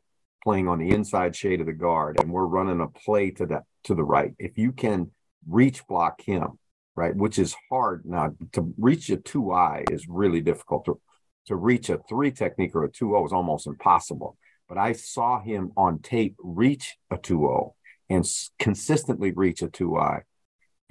playing 0.43 0.67
on 0.67 0.79
the 0.79 0.91
inside 0.91 1.37
shade 1.37 1.61
of 1.61 1.67
the 1.67 1.73
guard, 1.75 2.19
and 2.19 2.33
we're 2.33 2.47
running 2.47 2.81
a 2.81 2.89
play 2.89 3.31
to 3.33 3.45
that 3.47 3.65
to 3.85 3.95
the 3.95 4.03
right. 4.03 4.33
If 4.39 4.57
you 4.57 4.73
can 4.73 5.11
reach 5.47 5.87
block 5.87 6.23
him, 6.23 6.59
right, 6.97 7.15
which 7.15 7.39
is 7.39 7.55
hard 7.71 8.05
now 8.07 8.35
to 8.53 8.73
reach 8.79 9.11
a 9.11 9.19
two 9.19 9.53
eye 9.53 9.85
is 9.91 10.07
really 10.09 10.41
difficult. 10.41 10.87
To 10.87 11.01
to 11.47 11.57
reach 11.57 11.91
a 11.91 11.99
three 12.09 12.31
technique 12.31 12.75
or 12.75 12.85
a 12.85 12.91
two 12.91 13.15
O 13.15 13.27
is 13.27 13.33
almost 13.33 13.67
impossible. 13.67 14.39
But 14.71 14.79
I 14.79 14.93
saw 14.93 15.41
him 15.41 15.73
on 15.77 15.99
tape 15.99 16.37
reach 16.39 16.97
a 17.11 17.19
two 17.19 17.47
O 17.47 17.75
and 18.09 18.27
consistently 18.59 19.33
reach 19.33 19.61
a 19.61 19.69
two 19.69 19.99
eye 19.99 20.23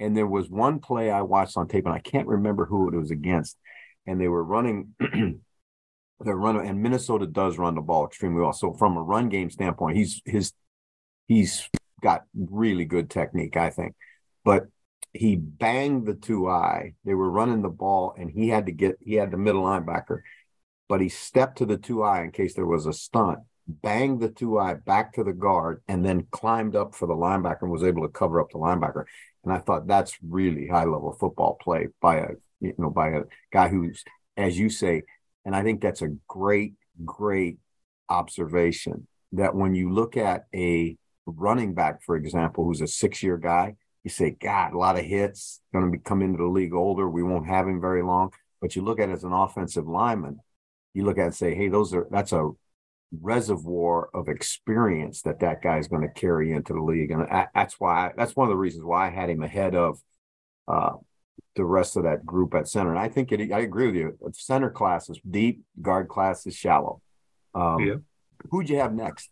And 0.00 0.16
there 0.16 0.26
was 0.26 0.48
one 0.48 0.78
play 0.80 1.10
I 1.10 1.22
watched 1.22 1.56
on 1.56 1.68
tape, 1.68 1.86
and 1.86 1.94
I 1.94 1.98
can't 1.98 2.28
remember 2.28 2.66
who 2.66 2.88
it 2.88 2.96
was 2.96 3.10
against. 3.10 3.56
And 4.06 4.20
they 4.20 4.28
were 4.28 4.44
running, 4.44 4.94
they're 6.20 6.36
running, 6.36 6.68
and 6.68 6.82
Minnesota 6.82 7.26
does 7.26 7.58
run 7.58 7.74
the 7.74 7.80
ball 7.80 8.06
extremely 8.06 8.40
well. 8.40 8.52
So 8.52 8.72
from 8.74 8.96
a 8.96 9.02
run 9.02 9.28
game 9.28 9.50
standpoint, 9.50 9.96
he's 9.96 10.22
his 10.24 10.52
he's 11.26 11.68
got 12.02 12.24
really 12.34 12.84
good 12.84 13.10
technique, 13.10 13.56
I 13.56 13.70
think. 13.70 13.94
But 14.44 14.66
he 15.12 15.36
banged 15.36 16.06
the 16.06 16.14
two 16.14 16.48
eye. 16.48 16.94
They 17.04 17.14
were 17.14 17.30
running 17.30 17.62
the 17.62 17.68
ball, 17.68 18.14
and 18.16 18.30
he 18.30 18.48
had 18.48 18.66
to 18.66 18.72
get 18.72 18.96
he 19.00 19.14
had 19.14 19.30
the 19.30 19.36
middle 19.36 19.62
linebacker, 19.62 20.20
but 20.88 21.00
he 21.00 21.08
stepped 21.08 21.58
to 21.58 21.66
the 21.66 21.78
two 21.78 22.02
eye 22.02 22.22
in 22.22 22.30
case 22.30 22.54
there 22.54 22.66
was 22.66 22.86
a 22.86 22.92
stunt, 22.92 23.40
banged 23.66 24.20
the 24.20 24.28
two 24.28 24.58
eye 24.58 24.74
back 24.74 25.12
to 25.14 25.24
the 25.24 25.32
guard, 25.32 25.82
and 25.88 26.04
then 26.04 26.26
climbed 26.30 26.76
up 26.76 26.94
for 26.94 27.06
the 27.06 27.14
linebacker 27.14 27.62
and 27.62 27.70
was 27.70 27.84
able 27.84 28.02
to 28.02 28.08
cover 28.08 28.40
up 28.40 28.50
the 28.50 28.58
linebacker. 28.58 29.04
And 29.44 29.52
I 29.52 29.58
thought 29.58 29.86
that's 29.86 30.16
really 30.22 30.68
high 30.68 30.84
level 30.84 31.12
football 31.18 31.56
play 31.60 31.88
by 32.00 32.16
a 32.16 32.28
you 32.60 32.74
know 32.78 32.90
by 32.90 33.10
a 33.10 33.22
guy 33.52 33.68
who's 33.68 34.04
as 34.36 34.58
you 34.58 34.68
say, 34.68 35.02
and 35.44 35.54
I 35.54 35.62
think 35.62 35.80
that's 35.80 36.02
a 36.02 36.14
great 36.26 36.74
great 37.04 37.58
observation 38.08 39.06
that 39.32 39.54
when 39.54 39.74
you 39.74 39.92
look 39.92 40.16
at 40.16 40.46
a 40.54 40.96
running 41.26 41.74
back, 41.74 42.02
for 42.02 42.16
example, 42.16 42.64
who's 42.64 42.80
a 42.80 42.86
six 42.86 43.22
year 43.22 43.36
guy 43.36 43.76
you 44.08 44.10
say, 44.10 44.30
God, 44.30 44.72
a 44.72 44.78
lot 44.78 44.98
of 44.98 45.04
hits, 45.04 45.60
going 45.72 45.84
to 45.84 45.90
be 45.90 45.98
come 45.98 46.22
into 46.22 46.38
the 46.38 46.46
league 46.46 46.72
older. 46.72 47.08
We 47.08 47.22
won't 47.22 47.46
have 47.46 47.66
him 47.66 47.78
very 47.78 48.02
long. 48.02 48.32
But 48.60 48.74
you 48.74 48.82
look 48.82 48.98
at 49.00 49.10
it 49.10 49.12
as 49.12 49.24
an 49.24 49.32
offensive 49.32 49.86
lineman, 49.86 50.40
you 50.94 51.04
look 51.04 51.18
at 51.18 51.22
it 51.22 51.24
and 51.26 51.34
say, 51.34 51.54
hey, 51.54 51.68
those 51.68 51.92
are 51.92 52.06
that's 52.10 52.32
a 52.32 52.50
reservoir 53.20 54.08
of 54.14 54.28
experience 54.28 55.22
that 55.22 55.40
that 55.40 55.62
guy's 55.62 55.88
going 55.88 56.02
to 56.02 56.20
carry 56.20 56.52
into 56.52 56.72
the 56.72 56.80
league, 56.80 57.10
and 57.10 57.22
I, 57.22 57.46
that's 57.54 57.78
why 57.78 58.12
that's 58.16 58.36
one 58.36 58.46
of 58.46 58.50
the 58.50 58.56
reasons 58.56 58.84
why 58.84 59.06
I 59.06 59.10
had 59.10 59.30
him 59.30 59.42
ahead 59.42 59.74
of 59.74 59.98
uh, 60.66 60.94
the 61.56 61.64
rest 61.64 61.96
of 61.96 62.04
that 62.04 62.24
group 62.26 62.54
at 62.54 62.68
center. 62.68 62.90
And 62.90 62.98
I 62.98 63.08
think 63.08 63.32
it, 63.32 63.52
I 63.52 63.60
agree 63.60 63.86
with 63.86 63.96
you. 63.96 64.18
Center 64.32 64.70
class 64.70 65.08
is 65.08 65.20
deep, 65.28 65.62
guard 65.80 66.08
class 66.08 66.46
is 66.46 66.54
shallow. 66.54 67.00
Um, 67.54 67.80
yeah. 67.80 67.94
Who'd 68.50 68.68
you 68.68 68.76
have 68.78 68.94
next? 68.94 69.30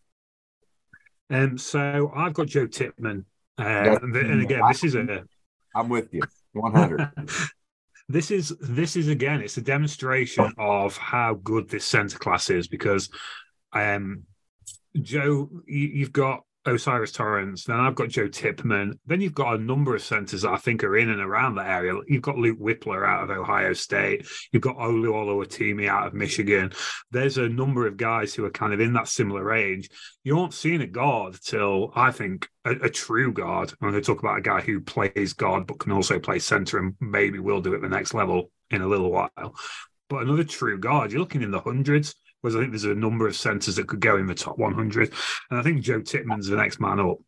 Um, 1.30 1.59
so 1.59 2.11
I've 2.14 2.35
got 2.35 2.47
Joe 2.47 2.66
Tippmann 2.66 3.25
uh, 3.59 3.99
and 4.02 4.42
again, 4.42 4.61
this 4.68 4.85
is 4.85 4.95
a. 4.95 5.25
I'm 5.75 5.88
with 5.88 6.12
you, 6.12 6.23
100. 6.52 7.11
this 8.09 8.30
is 8.30 8.54
this 8.61 8.97
is 8.97 9.09
again, 9.09 9.40
it's 9.40 9.56
a 9.56 9.62
demonstration 9.62 10.52
of 10.59 10.97
how 10.97 11.35
good 11.42 11.68
this 11.68 11.85
centre 11.85 12.18
class 12.18 12.50
is 12.50 12.68
because, 12.68 13.09
um, 13.85 14.25
Joe, 15.00 15.50
you, 15.66 16.04
have 16.04 16.12
got 16.12 16.42
O'Cyrus 16.66 17.12
Torrence. 17.12 17.64
Then 17.64 17.78
I've 17.78 17.95
got 17.95 18.09
Joe 18.09 18.28
Tippmann. 18.28 18.99
Then 19.06 19.21
you've 19.21 19.35
got 19.35 19.54
a 19.54 19.62
number 19.62 19.95
of 19.95 20.02
centres 20.02 20.42
that 20.42 20.52
I 20.52 20.56
think 20.56 20.83
are 20.83 20.97
in 20.97 21.11
and 21.11 21.21
around 21.21 21.54
that 21.54 21.68
area. 21.68 21.95
You've 22.09 22.23
got 22.23 22.38
Luke 22.38 22.59
Wypler 22.59 23.06
out 23.06 23.25
of 23.25 23.30
Ohio 23.30 23.73
State. 23.73 24.26
You've 24.52 24.62
got 24.62 24.76
Olu 24.76 25.09
Oluwatimi 25.09 25.88
out 25.88 26.06
of 26.06 26.14
Michigan. 26.14 26.73
There's 27.11 27.38
a 27.38 27.49
number 27.49 27.87
of 27.87 27.97
guys 27.97 28.35
who 28.35 28.45
are 28.45 28.50
kind 28.50 28.73
of 28.73 28.80
in 28.80 28.95
that 28.95 29.09
similar 29.09 29.45
range. 29.45 29.88
You 30.25 30.38
aren't 30.38 30.54
seeing 30.54 30.80
a 30.80 30.87
guard 30.87 31.38
till 31.40 31.92
I 31.95 32.11
think 32.11 32.49
a, 32.64 32.73
a 32.73 32.90
true 32.90 33.33
guard. 33.33 33.73
I'm 33.80 33.90
going 33.90 33.95
to 33.95 34.06
talk 34.06 34.21
about 34.21 34.38
a 34.38 34.42
guy 34.42 34.61
who 34.61 34.80
plays 34.80 35.35
guard 35.35 35.66
but 35.66 35.78
can 35.78 35.92
also 35.92 36.18
play 36.18 36.40
centre 36.40 36.78
and 36.78 36.95
maybe 37.00 37.38
will 37.38 37.61
do 37.61 37.75
it 37.75 37.80
the 37.80 37.88
next 37.88 38.12
level 38.12 38.50
in 38.71 38.83
a 38.83 38.88
little 38.88 39.12
while. 39.12 39.54
But 40.09 40.23
another 40.23 40.45
true 40.45 40.78
guard, 40.78 41.12
you're 41.12 41.21
looking 41.21 41.42
in 41.42 41.50
the 41.50 41.61
hundreds. 41.61 42.14
Whereas 42.40 42.57
I 42.57 42.61
think 42.61 42.73
there's 42.73 42.85
a 42.85 42.95
number 42.95 43.26
of 43.26 43.37
centres 43.37 43.76
that 43.76 43.88
could 43.88 44.00
go 44.00 44.16
in 44.16 44.26
the 44.26 44.35
top 44.35 44.59
100. 44.59 45.12
And 45.50 45.59
I 45.59 45.62
think 45.62 45.83
Joe 45.83 46.00
Tippmann's 46.00 46.49
the 46.49 46.57
next 46.57 46.81
man 46.81 47.00
up. 47.00 47.19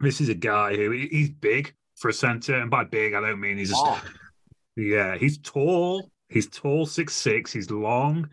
This 0.00 0.20
is 0.20 0.28
a 0.28 0.34
guy 0.34 0.74
who 0.74 0.90
he's 0.90 1.30
big 1.30 1.74
for 1.96 2.08
a 2.08 2.12
centre. 2.12 2.56
And 2.56 2.70
by 2.70 2.84
big, 2.84 3.14
I 3.14 3.20
don't 3.20 3.40
mean 3.40 3.58
he's 3.58 3.70
just, 3.70 3.82
oh. 3.84 4.02
yeah, 4.76 5.16
he's 5.16 5.38
tall. 5.38 6.10
He's 6.28 6.48
tall, 6.48 6.86
six 6.86 7.14
six. 7.14 7.52
He's 7.52 7.70
long, 7.70 8.28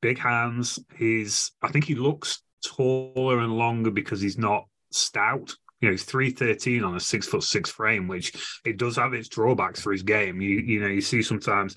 big 0.00 0.18
hands. 0.18 0.78
He's, 0.96 1.52
I 1.62 1.68
think 1.68 1.84
he 1.84 1.94
looks 1.94 2.42
taller 2.64 3.38
and 3.38 3.56
longer 3.56 3.90
because 3.90 4.20
he's 4.20 4.38
not 4.38 4.64
stout. 4.90 5.54
You 5.80 5.88
know, 5.88 5.92
he's 5.92 6.04
three 6.04 6.30
thirteen 6.30 6.82
on 6.82 6.96
a 6.96 7.00
six 7.00 7.28
foot 7.28 7.44
six 7.44 7.70
frame, 7.70 8.08
which 8.08 8.60
it 8.64 8.78
does 8.78 8.96
have 8.96 9.14
its 9.14 9.28
drawbacks 9.28 9.80
for 9.80 9.92
his 9.92 10.02
game. 10.02 10.40
You 10.40 10.58
you 10.58 10.80
know, 10.80 10.88
you 10.88 11.00
see 11.00 11.22
sometimes 11.22 11.76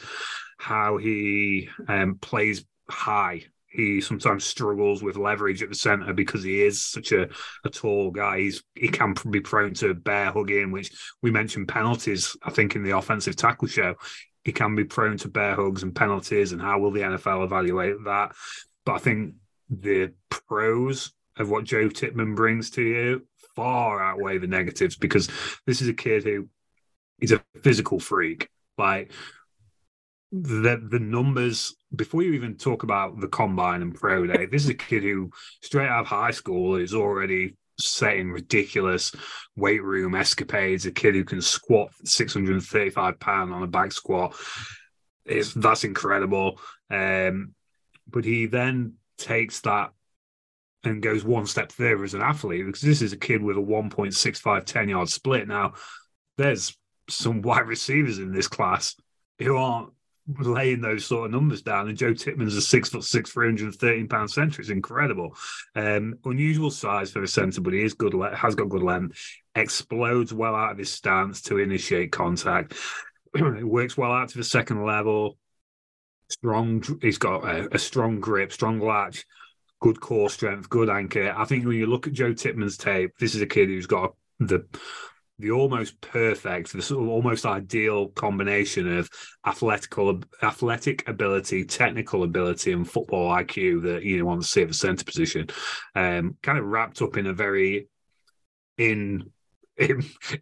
how 0.57 0.97
he 0.97 1.69
um, 1.87 2.15
plays 2.15 2.65
high 2.89 3.43
he 3.71 4.01
sometimes 4.01 4.43
struggles 4.43 5.01
with 5.01 5.15
leverage 5.15 5.63
at 5.63 5.69
the 5.69 5.75
center 5.75 6.13
because 6.13 6.43
he 6.43 6.61
is 6.61 6.83
such 6.83 7.11
a, 7.11 7.29
a 7.63 7.69
tall 7.69 8.11
guy. 8.11 8.39
He's, 8.39 8.63
he 8.75 8.89
can 8.89 9.15
be 9.29 9.39
prone 9.39 9.73
to 9.75 9.93
bear 9.93 10.31
hugging, 10.31 10.71
which 10.71 10.91
we 11.21 11.31
mentioned 11.31 11.69
penalties, 11.69 12.35
I 12.43 12.51
think, 12.51 12.75
in 12.75 12.83
the 12.83 12.97
offensive 12.97 13.35
tackle 13.35 13.67
show. 13.67 13.95
He 14.43 14.51
can 14.51 14.75
be 14.75 14.83
prone 14.83 15.17
to 15.17 15.29
bear 15.29 15.55
hugs 15.55 15.83
and 15.83 15.95
penalties, 15.95 16.51
and 16.51 16.61
how 16.61 16.79
will 16.79 16.91
the 16.91 17.01
NFL 17.01 17.45
evaluate 17.45 18.03
that? 18.05 18.33
But 18.85 18.93
I 18.93 18.97
think 18.97 19.35
the 19.69 20.13
pros 20.29 21.13
of 21.37 21.49
what 21.49 21.63
Joe 21.63 21.87
Tippmann 21.87 22.35
brings 22.35 22.71
to 22.71 22.81
you 22.81 23.27
far 23.55 24.01
outweigh 24.01 24.37
the 24.37 24.47
negatives 24.47 24.95
because 24.95 25.29
this 25.65 25.81
is 25.81 25.87
a 25.87 25.93
kid 25.93 26.23
who 26.23 26.47
he's 27.19 27.31
a 27.31 27.43
physical 27.61 27.99
freak. 27.99 28.49
Like 28.77 29.11
the 30.31 30.81
the 30.89 30.99
numbers 30.99 31.75
before 31.95 32.23
you 32.23 32.33
even 32.33 32.55
talk 32.55 32.83
about 32.83 33.19
the 33.19 33.27
combine 33.27 33.81
and 33.81 33.93
pro 33.93 34.25
day, 34.25 34.45
this 34.45 34.63
is 34.63 34.69
a 34.69 34.73
kid 34.73 35.03
who 35.03 35.29
straight 35.61 35.89
out 35.89 36.01
of 36.01 36.07
high 36.07 36.31
school 36.31 36.75
is 36.75 36.93
already 36.93 37.55
setting 37.79 38.31
ridiculous 38.31 39.11
weight 39.55 39.83
room 39.83 40.15
escapades. 40.15 40.85
A 40.85 40.91
kid 40.91 41.15
who 41.15 41.25
can 41.25 41.41
squat 41.41 41.89
635 42.05 43.19
pound 43.19 43.53
on 43.53 43.63
a 43.63 43.67
back 43.67 43.91
squat. 43.91 44.35
Is 45.25 45.53
that's 45.53 45.83
incredible. 45.83 46.59
Um, 46.89 47.53
but 48.09 48.25
he 48.25 48.45
then 48.45 48.93
takes 49.17 49.61
that 49.61 49.91
and 50.83 51.01
goes 51.01 51.23
one 51.23 51.45
step 51.45 51.71
further 51.71 52.03
as 52.03 52.13
an 52.13 52.21
athlete 52.21 52.65
because 52.65 52.81
this 52.81 53.01
is 53.01 53.13
a 53.13 53.17
kid 53.17 53.41
with 53.41 53.57
a 53.57 53.61
1.65 53.61 54.65
10 54.65 54.89
yard 54.89 55.09
split. 55.09 55.47
Now, 55.47 55.73
there's 56.37 56.75
some 57.09 57.41
wide 57.41 57.67
receivers 57.67 58.17
in 58.17 58.33
this 58.33 58.47
class 58.47 58.95
who 59.37 59.57
aren't 59.57 59.89
laying 60.39 60.81
those 60.81 61.05
sort 61.05 61.25
of 61.25 61.31
numbers 61.31 61.61
down. 61.61 61.89
And 61.89 61.97
Joe 61.97 62.13
Tippmann's 62.13 62.55
a 62.55 62.61
six 62.61 62.89
foot 62.89 63.03
six, 63.03 63.31
313 63.31 64.07
pound 64.07 64.31
centre. 64.31 64.61
It's 64.61 64.69
incredible. 64.69 65.35
Um, 65.75 66.15
unusual 66.25 66.71
size 66.71 67.11
for 67.11 67.23
a 67.23 67.27
centre, 67.27 67.61
but 67.61 67.73
he 67.73 67.83
is 67.83 67.93
good, 67.93 68.13
has 68.33 68.55
got 68.55 68.69
good 68.69 68.83
length, 68.83 69.17
explodes 69.55 70.33
well 70.33 70.55
out 70.55 70.71
of 70.71 70.77
his 70.77 70.91
stance 70.91 71.41
to 71.43 71.57
initiate 71.57 72.11
contact. 72.11 72.75
it 73.33 73.67
works 73.67 73.97
well 73.97 74.11
out 74.11 74.29
to 74.29 74.37
the 74.37 74.43
second 74.43 74.85
level. 74.85 75.37
Strong, 76.29 76.83
he's 77.01 77.17
got 77.17 77.43
a, 77.43 77.75
a 77.75 77.79
strong 77.79 78.19
grip, 78.19 78.53
strong 78.53 78.79
latch, 78.79 79.25
good 79.81 79.99
core 79.99 80.29
strength, 80.29 80.69
good 80.69 80.89
anchor. 80.89 81.33
I 81.35 81.43
think 81.45 81.65
when 81.65 81.77
you 81.77 81.87
look 81.87 82.07
at 82.07 82.13
Joe 82.13 82.33
Tippmann's 82.33 82.77
tape, 82.77 83.17
this 83.19 83.35
is 83.35 83.41
a 83.41 83.47
kid 83.47 83.67
who's 83.67 83.87
got 83.87 84.15
the 84.39 84.65
the 85.41 85.51
almost 85.51 85.99
perfect, 86.01 86.71
the 86.71 86.81
sort 86.81 87.03
of 87.03 87.09
almost 87.09 87.45
ideal 87.45 88.09
combination 88.09 88.97
of 88.97 89.09
athletical, 89.45 90.21
athletic 90.43 91.07
ability, 91.07 91.65
technical 91.65 92.23
ability, 92.23 92.71
and 92.71 92.89
football 92.89 93.31
IQ 93.31 93.83
that 93.83 94.03
you 94.03 94.25
want 94.25 94.41
to 94.41 94.47
see 94.47 94.61
at 94.61 94.67
the 94.67 94.73
centre 94.73 95.05
position. 95.05 95.47
Um, 95.95 96.37
kind 96.41 96.57
of 96.57 96.65
wrapped 96.65 97.01
up 97.01 97.17
in 97.17 97.27
a 97.27 97.33
very 97.33 97.87
in 98.77 99.31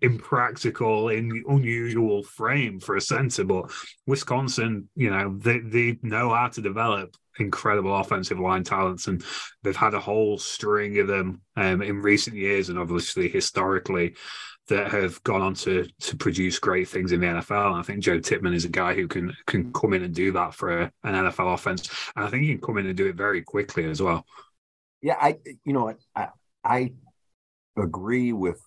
impractical, 0.01 1.09
in 1.09 1.43
unusual 1.47 2.23
frame 2.23 2.79
for 2.79 2.95
a 2.95 3.01
centre. 3.01 3.43
But 3.43 3.71
Wisconsin, 4.05 4.89
you 4.95 5.09
know, 5.09 5.37
they, 5.37 5.59
they 5.59 5.97
know 6.01 6.33
how 6.33 6.47
to 6.49 6.61
develop 6.61 7.15
incredible 7.39 7.95
offensive 7.95 8.39
line 8.39 8.63
talents, 8.63 9.07
and 9.07 9.23
they've 9.63 9.75
had 9.75 9.93
a 9.93 9.99
whole 9.99 10.37
string 10.37 10.99
of 10.99 11.07
them 11.07 11.41
um, 11.55 11.81
in 11.81 12.01
recent 12.01 12.35
years, 12.35 12.69
and 12.69 12.79
obviously 12.79 13.29
historically 13.29 14.15
that 14.69 14.91
have 14.91 15.21
gone 15.23 15.41
on 15.41 15.53
to 15.55 15.87
to 15.99 16.15
produce 16.15 16.59
great 16.59 16.87
things 16.87 17.11
in 17.11 17.19
the 17.19 17.27
NFL. 17.27 17.71
And 17.71 17.75
I 17.75 17.81
think 17.81 18.01
Joe 18.01 18.19
Tippmann 18.19 18.53
is 18.53 18.65
a 18.65 18.69
guy 18.69 18.93
who 18.93 19.07
can 19.07 19.35
can 19.45 19.73
come 19.73 19.93
in 19.93 20.03
and 20.03 20.13
do 20.13 20.31
that 20.33 20.53
for 20.53 20.81
a, 20.81 20.91
an 21.03 21.15
NFL 21.15 21.53
offense, 21.53 21.89
and 22.15 22.25
I 22.25 22.29
think 22.29 22.43
he 22.43 22.49
can 22.49 22.61
come 22.61 22.77
in 22.77 22.85
and 22.85 22.95
do 22.95 23.07
it 23.07 23.15
very 23.15 23.41
quickly 23.41 23.85
as 23.85 24.01
well. 24.01 24.25
Yeah, 25.01 25.17
I 25.19 25.37
you 25.65 25.73
know 25.73 25.93
I 26.15 26.27
I 26.63 26.93
agree 27.77 28.31
with 28.31 28.61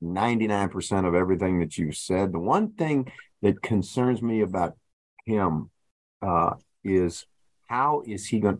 ninety 0.00 0.46
nine 0.46 0.68
percent 0.68 1.06
of 1.06 1.14
everything 1.14 1.60
that 1.60 1.76
you 1.76 1.92
said. 1.92 2.32
The 2.32 2.38
one 2.38 2.72
thing 2.72 3.10
that 3.42 3.62
concerns 3.62 4.22
me 4.22 4.42
about 4.42 4.74
him 5.24 5.70
uh, 6.22 6.54
is 6.84 7.26
how 7.66 8.02
is 8.06 8.26
he 8.26 8.40
going? 8.40 8.58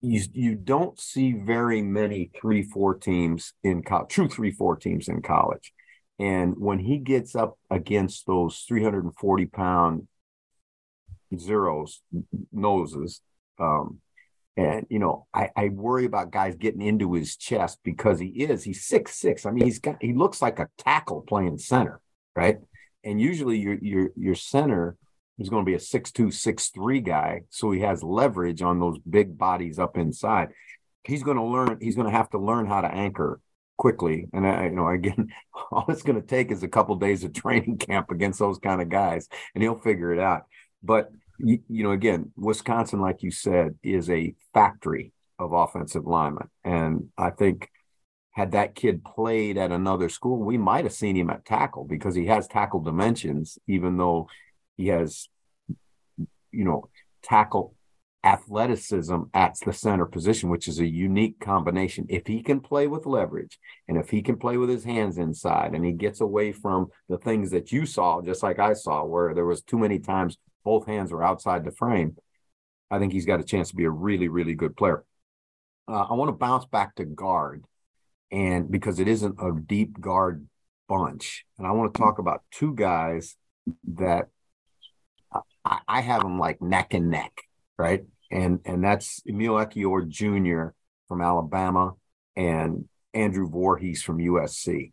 You, 0.00 0.22
you 0.32 0.54
don't 0.56 0.98
see 0.98 1.32
very 1.32 1.80
many 1.82 2.30
three 2.40 2.62
four 2.62 2.94
teams 2.94 3.52
in 3.62 3.82
college, 3.82 4.10
true 4.10 4.28
three 4.28 4.50
four 4.50 4.76
teams 4.76 5.08
in 5.08 5.22
college. 5.22 5.72
And 6.18 6.54
when 6.58 6.80
he 6.80 6.98
gets 6.98 7.34
up 7.34 7.58
against 7.70 8.26
those 8.26 8.64
340 8.68 9.46
pound 9.46 10.08
zeros, 11.38 12.02
noses, 12.52 13.20
um, 13.58 13.98
and 14.56 14.86
you 14.90 14.98
know, 14.98 15.26
I, 15.32 15.50
I 15.56 15.68
worry 15.70 16.04
about 16.04 16.30
guys 16.30 16.56
getting 16.56 16.82
into 16.82 17.14
his 17.14 17.36
chest 17.36 17.78
because 17.84 18.18
he 18.20 18.26
is, 18.26 18.64
he's 18.64 18.84
six 18.84 19.14
six. 19.14 19.46
I 19.46 19.50
mean, 19.50 19.64
he's 19.64 19.78
got 19.78 19.96
he 20.00 20.12
looks 20.12 20.42
like 20.42 20.58
a 20.58 20.68
tackle 20.78 21.22
playing 21.22 21.58
center, 21.58 22.00
right? 22.36 22.58
and 23.04 23.20
usually 23.20 23.58
your 23.58 23.74
your 23.74 24.10
your 24.16 24.34
center 24.34 24.96
is 25.38 25.48
going 25.48 25.64
to 25.64 25.68
be 25.68 25.74
a 25.74 25.80
six 25.80 26.12
two 26.12 26.30
six 26.30 26.68
three 26.68 27.00
guy, 27.00 27.42
so 27.50 27.70
he 27.70 27.80
has 27.80 28.02
leverage 28.02 28.62
on 28.62 28.78
those 28.78 28.98
big 28.98 29.36
bodies 29.38 29.78
up 29.78 29.96
inside. 29.96 30.48
He's 31.04 31.22
going 31.22 31.36
to 31.36 31.42
learn. 31.42 31.78
He's 31.80 31.96
going 31.96 32.10
to 32.10 32.16
have 32.16 32.30
to 32.30 32.38
learn 32.38 32.66
how 32.66 32.80
to 32.80 32.88
anchor 32.88 33.40
quickly. 33.76 34.28
And 34.32 34.46
I, 34.46 34.64
you 34.64 34.70
know, 34.70 34.88
again, 34.88 35.28
all 35.72 35.84
it's 35.88 36.02
going 36.02 36.20
to 36.20 36.26
take 36.26 36.50
is 36.50 36.62
a 36.62 36.68
couple 36.68 36.94
of 36.94 37.00
days 37.00 37.24
of 37.24 37.32
training 37.34 37.78
camp 37.78 38.10
against 38.10 38.38
those 38.38 38.58
kind 38.58 38.80
of 38.80 38.88
guys, 38.88 39.28
and 39.54 39.62
he'll 39.62 39.78
figure 39.78 40.12
it 40.12 40.20
out. 40.20 40.42
But 40.82 41.10
you, 41.38 41.60
you 41.68 41.82
know, 41.82 41.92
again, 41.92 42.32
Wisconsin, 42.36 43.00
like 43.00 43.22
you 43.22 43.30
said, 43.30 43.76
is 43.82 44.10
a 44.10 44.34
factory 44.54 45.12
of 45.38 45.52
offensive 45.52 46.06
linemen, 46.06 46.48
and 46.64 47.08
I 47.18 47.30
think 47.30 47.68
had 48.32 48.52
that 48.52 48.74
kid 48.74 49.04
played 49.04 49.58
at 49.58 49.70
another 49.70 50.08
school, 50.08 50.42
we 50.42 50.56
might 50.56 50.84
have 50.84 50.92
seen 50.92 51.16
him 51.16 51.30
at 51.30 51.44
tackle 51.44 51.84
because 51.84 52.14
he 52.14 52.26
has 52.26 52.48
tackle 52.48 52.80
dimensions, 52.80 53.58
even 53.66 53.98
though 53.98 54.26
he 54.76 54.88
has, 54.88 55.28
you 56.50 56.64
know, 56.64 56.88
tackle 57.22 57.74
athleticism 58.24 59.16
at 59.34 59.56
the 59.64 59.72
center 59.72 60.06
position, 60.06 60.48
which 60.48 60.68
is 60.68 60.78
a 60.78 60.86
unique 60.86 61.40
combination. 61.40 62.06
If 62.08 62.26
he 62.26 62.42
can 62.42 62.60
play 62.60 62.86
with 62.86 63.06
leverage 63.06 63.58
and 63.88 63.98
if 63.98 64.10
he 64.10 64.22
can 64.22 64.36
play 64.36 64.56
with 64.56 64.68
his 64.68 64.84
hands 64.84 65.18
inside 65.18 65.74
and 65.74 65.84
he 65.84 65.92
gets 65.92 66.20
away 66.20 66.52
from 66.52 66.88
the 67.08 67.18
things 67.18 67.50
that 67.50 67.72
you 67.72 67.84
saw, 67.84 68.20
just 68.22 68.42
like 68.42 68.58
I 68.58 68.74
saw, 68.74 69.04
where 69.04 69.34
there 69.34 69.46
was 69.46 69.62
too 69.62 69.78
many 69.78 69.98
times 69.98 70.38
both 70.64 70.86
hands 70.86 71.12
were 71.12 71.24
outside 71.24 71.64
the 71.64 71.72
frame, 71.72 72.16
I 72.90 72.98
think 72.98 73.12
he's 73.12 73.26
got 73.26 73.40
a 73.40 73.44
chance 73.44 73.70
to 73.70 73.76
be 73.76 73.84
a 73.84 73.90
really, 73.90 74.28
really 74.28 74.54
good 74.54 74.76
player. 74.76 75.04
Uh, 75.88 76.04
I 76.04 76.14
want 76.14 76.28
to 76.28 76.32
bounce 76.32 76.64
back 76.66 76.94
to 76.96 77.04
guard 77.04 77.64
and 78.30 78.70
because 78.70 79.00
it 79.00 79.08
isn't 79.08 79.36
a 79.40 79.52
deep 79.52 80.00
guard 80.00 80.46
bunch. 80.88 81.44
And 81.58 81.66
I 81.66 81.72
want 81.72 81.92
to 81.92 81.98
talk 81.98 82.18
about 82.18 82.42
two 82.52 82.74
guys 82.74 83.36
that 83.94 84.28
I, 85.64 85.78
I 85.88 86.00
have 86.00 86.22
them 86.22 86.38
like 86.38 86.60
neck 86.60 86.94
and 86.94 87.10
neck, 87.10 87.32
right? 87.78 88.04
and 88.32 88.60
and 88.64 88.82
that's 88.82 89.22
Emil 89.28 89.54
Ekiyor 89.54 90.08
Jr. 90.08 90.74
from 91.06 91.20
Alabama 91.20 91.92
and 92.34 92.88
Andrew 93.14 93.48
Vorhees 93.48 94.00
from 94.00 94.18
USC. 94.18 94.92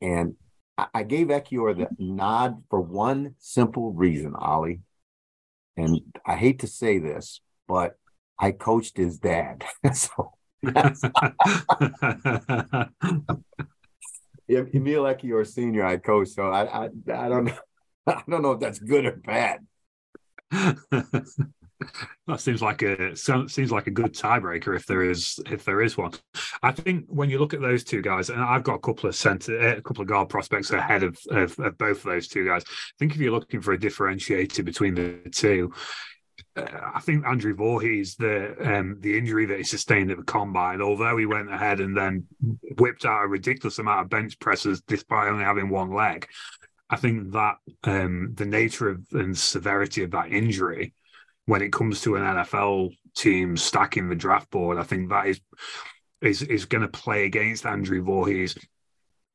And 0.00 0.36
I, 0.78 0.86
I 0.94 1.02
gave 1.02 1.26
Ekiyor 1.26 1.76
the 1.76 1.88
nod 1.98 2.62
for 2.70 2.80
one 2.80 3.34
simple 3.38 3.92
reason, 3.92 4.34
Oli. 4.40 4.80
And 5.76 6.00
I 6.24 6.36
hate 6.36 6.60
to 6.60 6.68
say 6.68 6.98
this, 6.98 7.40
but 7.66 7.96
I 8.38 8.52
coached 8.52 8.96
his 8.96 9.18
dad. 9.18 9.64
so 9.92 10.32
Emil 10.62 10.94
Ekiyor 15.02 15.46
Senior, 15.46 15.84
I 15.84 15.96
coached. 15.96 16.34
So 16.34 16.44
I, 16.44 16.84
I 16.84 16.88
I 17.12 17.28
don't 17.28 17.46
know. 17.46 17.58
I 18.06 18.22
don't 18.28 18.42
know 18.42 18.52
if 18.52 18.60
that's 18.60 18.78
good 18.78 19.04
or 19.04 19.16
bad. 19.16 19.66
that 22.26 22.40
seems 22.40 22.62
like 22.62 22.82
a 22.82 23.16
seems 23.16 23.72
like 23.72 23.86
a 23.86 23.90
good 23.90 24.14
tiebreaker 24.14 24.76
if 24.76 24.86
there 24.86 25.02
is 25.02 25.38
if 25.50 25.64
there 25.64 25.82
is 25.82 25.96
one. 25.96 26.12
I 26.62 26.72
think 26.72 27.04
when 27.08 27.30
you 27.30 27.38
look 27.38 27.54
at 27.54 27.60
those 27.60 27.84
two 27.84 28.02
guys, 28.02 28.30
and 28.30 28.40
I've 28.40 28.62
got 28.62 28.74
a 28.74 28.80
couple 28.80 29.08
of 29.08 29.16
center, 29.16 29.58
a 29.58 29.82
couple 29.82 30.02
of 30.02 30.08
guard 30.08 30.28
prospects 30.28 30.70
ahead 30.70 31.02
of, 31.02 31.18
of, 31.30 31.58
of 31.58 31.78
both 31.78 31.98
of 31.98 32.04
those 32.04 32.28
two 32.28 32.46
guys. 32.46 32.62
I 32.66 32.96
think 32.98 33.12
if 33.12 33.18
you're 33.18 33.32
looking 33.32 33.60
for 33.60 33.72
a 33.72 33.78
differentiator 33.78 34.64
between 34.64 34.94
the 34.94 35.30
two, 35.30 35.72
uh, 36.56 36.64
I 36.94 37.00
think 37.00 37.26
Andrew 37.26 37.54
Vorhees, 37.54 38.16
the 38.16 38.56
um, 38.60 38.98
the 39.00 39.16
injury 39.16 39.46
that 39.46 39.58
he 39.58 39.64
sustained 39.64 40.10
at 40.10 40.16
the 40.16 40.24
combine, 40.24 40.80
although 40.80 41.16
he 41.16 41.26
went 41.26 41.52
ahead 41.52 41.80
and 41.80 41.96
then 41.96 42.26
whipped 42.78 43.04
out 43.04 43.24
a 43.24 43.28
ridiculous 43.28 43.78
amount 43.78 44.00
of 44.00 44.10
bench 44.10 44.38
presses 44.38 44.80
despite 44.82 45.28
only 45.28 45.44
having 45.44 45.68
one 45.68 45.92
leg, 45.92 46.26
I 46.88 46.96
think 46.96 47.32
that 47.32 47.56
um, 47.84 48.32
the 48.34 48.46
nature 48.46 48.88
of 48.88 49.04
and 49.12 49.36
severity 49.36 50.04
of 50.04 50.12
that 50.12 50.32
injury 50.32 50.94
when 51.46 51.62
it 51.62 51.72
comes 51.72 52.00
to 52.02 52.16
an 52.16 52.22
NFL 52.22 52.94
team 53.16 53.56
stacking 53.56 54.08
the 54.08 54.14
draft 54.14 54.50
board, 54.50 54.78
I 54.78 54.82
think 54.82 55.08
that 55.08 55.26
is 55.26 55.40
is 56.20 56.42
is 56.42 56.64
going 56.64 56.82
to 56.82 56.88
play 56.88 57.24
against 57.24 57.66
Andrew 57.66 58.02
Vorhees, 58.04 58.56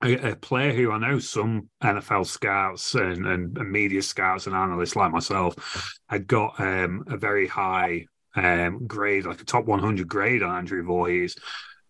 a, 0.04 0.32
a, 0.32 0.36
player 0.36 0.74
who 0.74 0.92
I 0.92 0.98
know 0.98 1.20
some 1.20 1.70
NFL 1.84 2.26
scouts 2.26 2.96
and, 2.96 3.26
and, 3.28 3.58
and, 3.58 3.72
media 3.72 4.02
scouts 4.02 4.48
and 4.48 4.56
analysts 4.56 4.96
like 4.96 5.12
myself 5.12 5.94
had 6.10 6.28
got 6.28 6.60
um, 6.60 7.04
a 7.08 7.18
very 7.18 7.48
high 7.48 8.06
um, 8.36 8.88
grade, 8.88 9.26
like 9.26 9.42
a 9.42 9.46
top 9.46 9.66
100 9.66 10.08
grade 10.08 10.44
on 10.44 10.56
Andrew 10.56 10.84
Vorhees, 10.84 11.38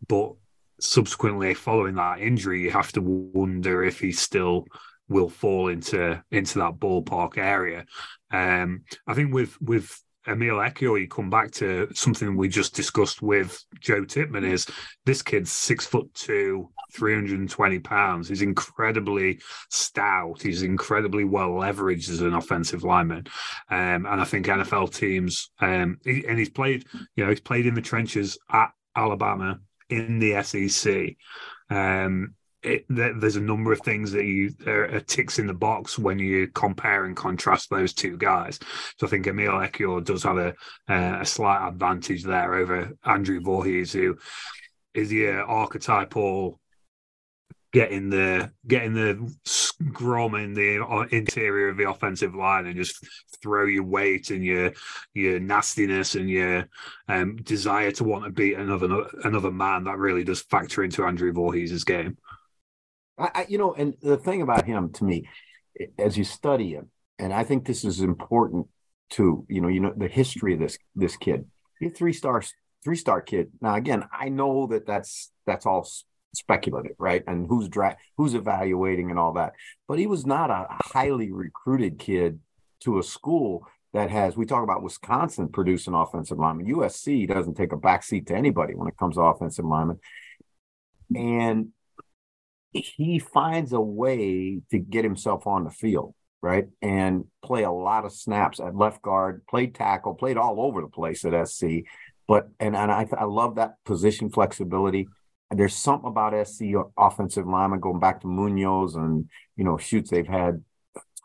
but 0.08 0.34
subsequently 0.80 1.54
following 1.54 1.96
that 1.96 2.20
injury, 2.20 2.64
you 2.64 2.72
have 2.72 2.92
to 2.92 3.02
wonder 3.02 3.84
if 3.84 4.00
he's 4.00 4.20
still 4.20 4.66
will 5.12 5.30
fall 5.30 5.68
into 5.68 6.24
into 6.32 6.60
that 6.60 6.80
ballpark 6.80 7.38
area. 7.38 7.86
Um, 8.32 8.84
I 9.06 9.14
think 9.14 9.34
with 9.34 9.62
with 9.62 10.02
Emil 10.28 10.58
Ekiyor, 10.58 11.02
you 11.02 11.08
come 11.08 11.30
back 11.30 11.52
to 11.52 11.88
something 11.94 12.36
we 12.36 12.48
just 12.48 12.76
discussed 12.76 13.22
with 13.22 13.64
Joe 13.80 14.06
Tippmann 14.06 14.44
is 14.44 14.68
this 15.06 15.22
kid's 15.22 15.52
six 15.52 15.86
foot 15.86 16.14
two, 16.14 16.70
320 16.94 17.80
pounds. 17.80 18.30
He's 18.30 18.44
incredibly 18.44 19.42
stout. 19.70 20.42
He's 20.42 20.62
incredibly 20.62 21.24
well 21.24 21.50
leveraged 21.50 22.10
as 22.10 22.22
an 22.22 22.36
offensive 22.36 22.84
lineman. 22.84 23.26
Um, 23.70 24.06
and 24.06 24.22
I 24.22 24.24
think 24.24 24.46
NFL 24.46 24.96
teams, 24.96 25.50
um, 25.60 25.98
he, 26.04 26.24
and 26.28 26.38
he's 26.38 26.52
played, 26.52 26.86
you 27.16 27.24
know, 27.24 27.30
he's 27.30 27.42
played 27.42 27.66
in 27.66 27.74
the 27.74 27.82
trenches 27.82 28.38
at 28.52 28.70
Alabama 28.96 29.60
in 29.90 30.20
the 30.20 30.42
SEC. 30.44 31.16
Um, 31.70 32.36
it, 32.64 32.86
there's 32.90 33.36
a 33.36 33.42
number 33.42 33.72
of 33.72 33.82
things 33.82 34.12
that 34.12 34.26
you 34.26 34.54
are 34.68 35.00
ticks 35.02 35.40
in 35.40 35.48
the 35.48 35.54
box 35.54 35.98
when 35.98 36.20
you 36.20 36.48
compare 36.48 37.06
and 37.06 37.16
contrast 37.16 37.70
those 37.70 37.94
two 37.94 38.18
guys. 38.18 38.60
So 38.98 39.08
I 39.08 39.10
think 39.10 39.28
Emil 39.28 39.52
Ekiyor 39.52 40.04
does 40.04 40.24
have 40.24 40.38
a 40.38 40.54
a 40.88 41.26
slight 41.26 41.68
advantage 41.68 42.24
there 42.24 42.56
over 42.56 42.92
Andrew 43.06 43.42
Vorhees, 43.42 43.94
who 43.94 44.18
is 44.94 45.10
the 45.10 45.30
archetypal 45.30 46.60
getting 47.72 48.10
the 48.10 48.52
getting 48.68 48.94
the 48.94 49.34
scrum 49.46 50.36
in 50.36 50.54
the 50.54 50.84
uh, 50.84 51.06
interior 51.12 51.70
of 51.70 51.78
the 51.78 51.90
offensive 51.90 52.36
line 52.36 52.66
and 52.66 52.76
just 52.76 53.06
throw 53.42 53.66
your 53.66 53.84
weight 53.84 54.30
and 54.30 54.44
your 54.44 54.72
your 55.14 55.40
nastiness 55.40 56.16
and 56.16 56.30
your 56.30 56.68
um, 57.08 57.38
desire 57.38 57.92
to 57.92 58.04
want 58.04 58.26
to 58.26 58.30
beat 58.30 58.56
another 58.56 59.08
another 59.24 59.52
man 59.52 59.86
that 59.86 59.98
really 59.98 60.24
does 60.24 60.42
factor 60.42 60.84
into 60.84 61.06
Andrew 61.06 61.32
Vorhees' 61.32 61.86
game. 61.86 62.18
I, 63.18 63.32
I, 63.34 63.46
you 63.50 63.58
know, 63.58 63.74
and 63.74 63.96
the 64.02 64.18
thing 64.18 64.42
about 64.42 64.66
him 64.66 64.92
to 64.94 65.04
me, 65.04 65.28
eh, 65.80 65.88
as 66.00 66.18
you 66.18 66.24
study 66.24 66.72
him, 66.72 66.90
and 67.20 67.34
I 67.34 67.44
think 67.44 67.66
this 67.66 67.84
is 67.84 68.02
important 68.02 68.68
too. 69.10 69.46
You 69.50 69.62
know, 69.62 69.68
you 69.68 69.80
know 69.80 69.94
the 69.96 70.08
history 70.08 70.54
of 70.54 70.60
this 70.60 70.78
this 70.96 71.18
kid. 71.18 71.46
He's 71.80 71.94
three 71.94 72.14
star 72.14 72.42
three 72.84 72.96
star 72.96 73.22
kid. 73.22 73.52
Now, 73.62 73.76
again, 73.76 74.06
I 74.12 74.30
know 74.30 74.68
that 74.68 74.86
that's 74.86 75.32
that's 75.46 75.66
all 75.66 75.88
speculative, 76.34 76.96
right? 76.98 77.24
And 77.28 77.48
who's 77.48 77.70
dra- 77.70 77.98
who's 78.18 78.34
evaluating 78.34 79.10
and 79.10 79.20
all 79.20 79.34
that. 79.34 79.54
But 79.88 80.00
he 80.00 80.08
was 80.08 80.26
not 80.26 80.50
a 80.50 80.68
highly 80.70 81.32
recruited 81.32 82.00
kid 82.00 82.40
to 82.82 83.00
a 83.00 83.04
school 83.04 83.68
that 83.94 84.10
has. 84.10 84.38
We 84.38 84.46
talk 84.46 84.64
about 84.64 84.84
Wisconsin 84.84 85.50
producing 85.50 85.94
offensive 85.94 86.40
linemen. 86.40 86.74
USC 86.74 87.28
doesn't 87.28 87.56
take 87.56 87.74
a 87.74 87.78
backseat 87.78 88.28
to 88.28 88.36
anybody 88.36 88.74
when 88.74 88.88
it 88.88 88.98
comes 88.98 89.16
to 89.16 89.22
offensive 89.22 89.66
linemen. 89.66 90.00
And 91.16 91.70
he 92.74 93.20
finds 93.20 93.74
a 93.74 93.82
way 93.82 94.62
to 94.72 94.80
get 94.80 95.04
himself 95.04 95.46
on 95.46 95.64
the 95.64 95.70
field, 95.70 96.14
right? 96.42 96.68
And 96.82 97.26
play 97.44 97.64
a 97.64 97.72
lot 97.72 98.06
of 98.06 98.14
snaps 98.14 98.60
at 98.60 98.76
left 98.76 99.02
guard, 99.02 99.46
played 99.50 99.76
tackle, 99.76 100.16
played 100.16 100.38
all 100.38 100.62
over 100.62 100.82
the 100.82 100.88
place 100.88 101.26
at 101.26 101.48
SC. 101.48 101.84
But 102.28 102.50
and, 102.60 102.76
and 102.76 102.92
I, 102.92 103.08
I 103.18 103.26
love 103.26 103.56
that 103.56 103.76
position 103.86 104.30
flexibility. 104.30 105.08
There's 105.50 105.76
something 105.76 106.08
about 106.08 106.48
SC 106.48 106.64
offensive 106.98 107.46
linemen 107.46 107.82
going 107.82 108.00
back 108.00 108.22
to 108.22 108.28
Munoz 108.28 108.96
and 108.96 109.30
you 109.58 109.66
know 109.66 109.78
shoots 109.78 110.10
they've 110.10 110.26
had 110.26 110.64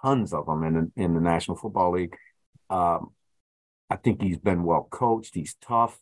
tons 0.02 0.32
of 0.32 0.46
them 0.46 0.64
in 0.64 0.92
in 0.96 1.14
the 1.14 1.20
National 1.20 1.56
Football 1.56 1.92
League. 1.92 2.16
Um, 2.68 3.10
I 3.88 3.94
think 3.94 4.20
he's 4.20 4.38
been 4.38 4.64
well 4.64 4.88
coached. 4.90 5.36
He's 5.36 5.54
tough, 5.60 5.96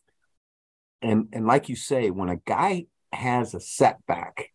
and 1.03 1.27
and 1.33 1.45
like 1.45 1.69
you 1.69 1.75
say, 1.75 2.09
when 2.09 2.29
a 2.29 2.37
guy 2.37 2.87
has 3.13 3.53
a 3.53 3.59
setback 3.59 4.49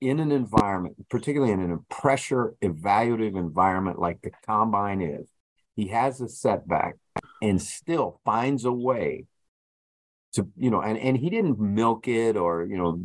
in 0.00 0.20
an 0.20 0.32
environment, 0.32 0.96
particularly 1.08 1.52
in 1.52 1.70
a 1.70 1.94
pressure 1.94 2.54
evaluative 2.62 3.36
environment 3.36 3.98
like 3.98 4.20
the 4.22 4.30
combine 4.46 5.00
is, 5.00 5.28
he 5.74 5.88
has 5.88 6.20
a 6.20 6.28
setback 6.28 6.96
and 7.42 7.60
still 7.60 8.20
finds 8.24 8.64
a 8.64 8.72
way 8.72 9.24
to, 10.34 10.46
you 10.56 10.70
know, 10.70 10.80
and, 10.80 10.98
and 10.98 11.16
he 11.16 11.30
didn't 11.30 11.58
milk 11.58 12.08
it 12.08 12.36
or, 12.36 12.64
you 12.64 12.76
know, 12.76 13.00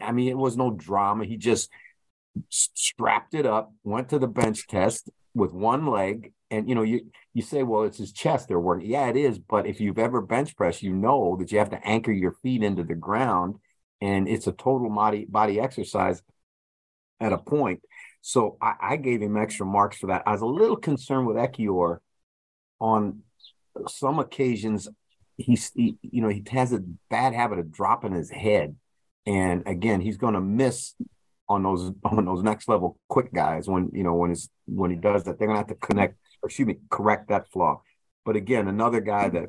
I 0.00 0.12
mean, 0.12 0.28
it 0.28 0.36
was 0.36 0.56
no 0.56 0.70
drama. 0.70 1.24
He 1.24 1.36
just 1.36 1.70
strapped 2.48 3.34
it 3.34 3.46
up, 3.46 3.72
went 3.82 4.10
to 4.10 4.18
the 4.18 4.28
bench 4.28 4.66
test 4.66 5.10
with 5.34 5.52
one 5.52 5.86
leg. 5.86 6.32
And 6.50 6.68
you 6.68 6.74
know, 6.74 6.82
you 6.82 7.10
you 7.34 7.42
say, 7.42 7.62
well, 7.62 7.82
it's 7.82 7.98
his 7.98 8.12
chest 8.12 8.48
they're 8.48 8.58
working. 8.58 8.88
Yeah, 8.88 9.08
it 9.08 9.16
is. 9.16 9.38
But 9.38 9.66
if 9.66 9.80
you've 9.80 9.98
ever 9.98 10.22
bench 10.22 10.56
pressed, 10.56 10.82
you 10.82 10.94
know 10.94 11.36
that 11.38 11.52
you 11.52 11.58
have 11.58 11.70
to 11.70 11.86
anchor 11.86 12.12
your 12.12 12.32
feet 12.32 12.62
into 12.62 12.84
the 12.84 12.94
ground 12.94 13.56
and 14.00 14.28
it's 14.28 14.46
a 14.46 14.52
total 14.52 14.90
body 14.90 15.24
body 15.24 15.60
exercise 15.60 16.22
at 17.20 17.32
a 17.32 17.38
point. 17.38 17.80
So 18.20 18.56
I, 18.60 18.74
I 18.80 18.96
gave 18.96 19.22
him 19.22 19.36
extra 19.36 19.66
marks 19.66 19.98
for 19.98 20.08
that. 20.08 20.22
I 20.26 20.32
was 20.32 20.40
a 20.40 20.46
little 20.46 20.76
concerned 20.76 21.26
with 21.26 21.36
Ekiyor 21.36 21.98
on 22.80 23.22
some 23.88 24.18
occasions. 24.18 24.88
He's, 25.36 25.70
he, 25.74 25.96
you 26.02 26.20
know, 26.20 26.28
he 26.28 26.44
has 26.50 26.72
a 26.72 26.82
bad 27.10 27.32
habit 27.32 27.58
of 27.58 27.72
dropping 27.72 28.12
his 28.12 28.30
head. 28.30 28.76
And 29.24 29.62
again, 29.66 30.00
he's 30.00 30.16
going 30.16 30.34
to 30.34 30.40
miss 30.40 30.94
on 31.48 31.62
those 31.62 31.92
on 32.04 32.24
those 32.24 32.42
next 32.42 32.68
level 32.68 32.98
quick 33.08 33.32
guys 33.32 33.68
when 33.68 33.90
you 33.92 34.02
know 34.02 34.14
when 34.14 34.30
he's 34.30 34.48
when 34.66 34.90
he 34.90 34.96
does 34.96 35.24
that 35.24 35.38
they're 35.38 35.48
gonna 35.48 35.58
have 35.58 35.68
to 35.68 35.74
connect 35.74 36.16
excuse 36.44 36.68
me 36.68 36.76
correct 36.90 37.28
that 37.28 37.50
flaw 37.50 37.80
but 38.24 38.36
again 38.36 38.68
another 38.68 39.00
guy 39.00 39.28
that 39.28 39.46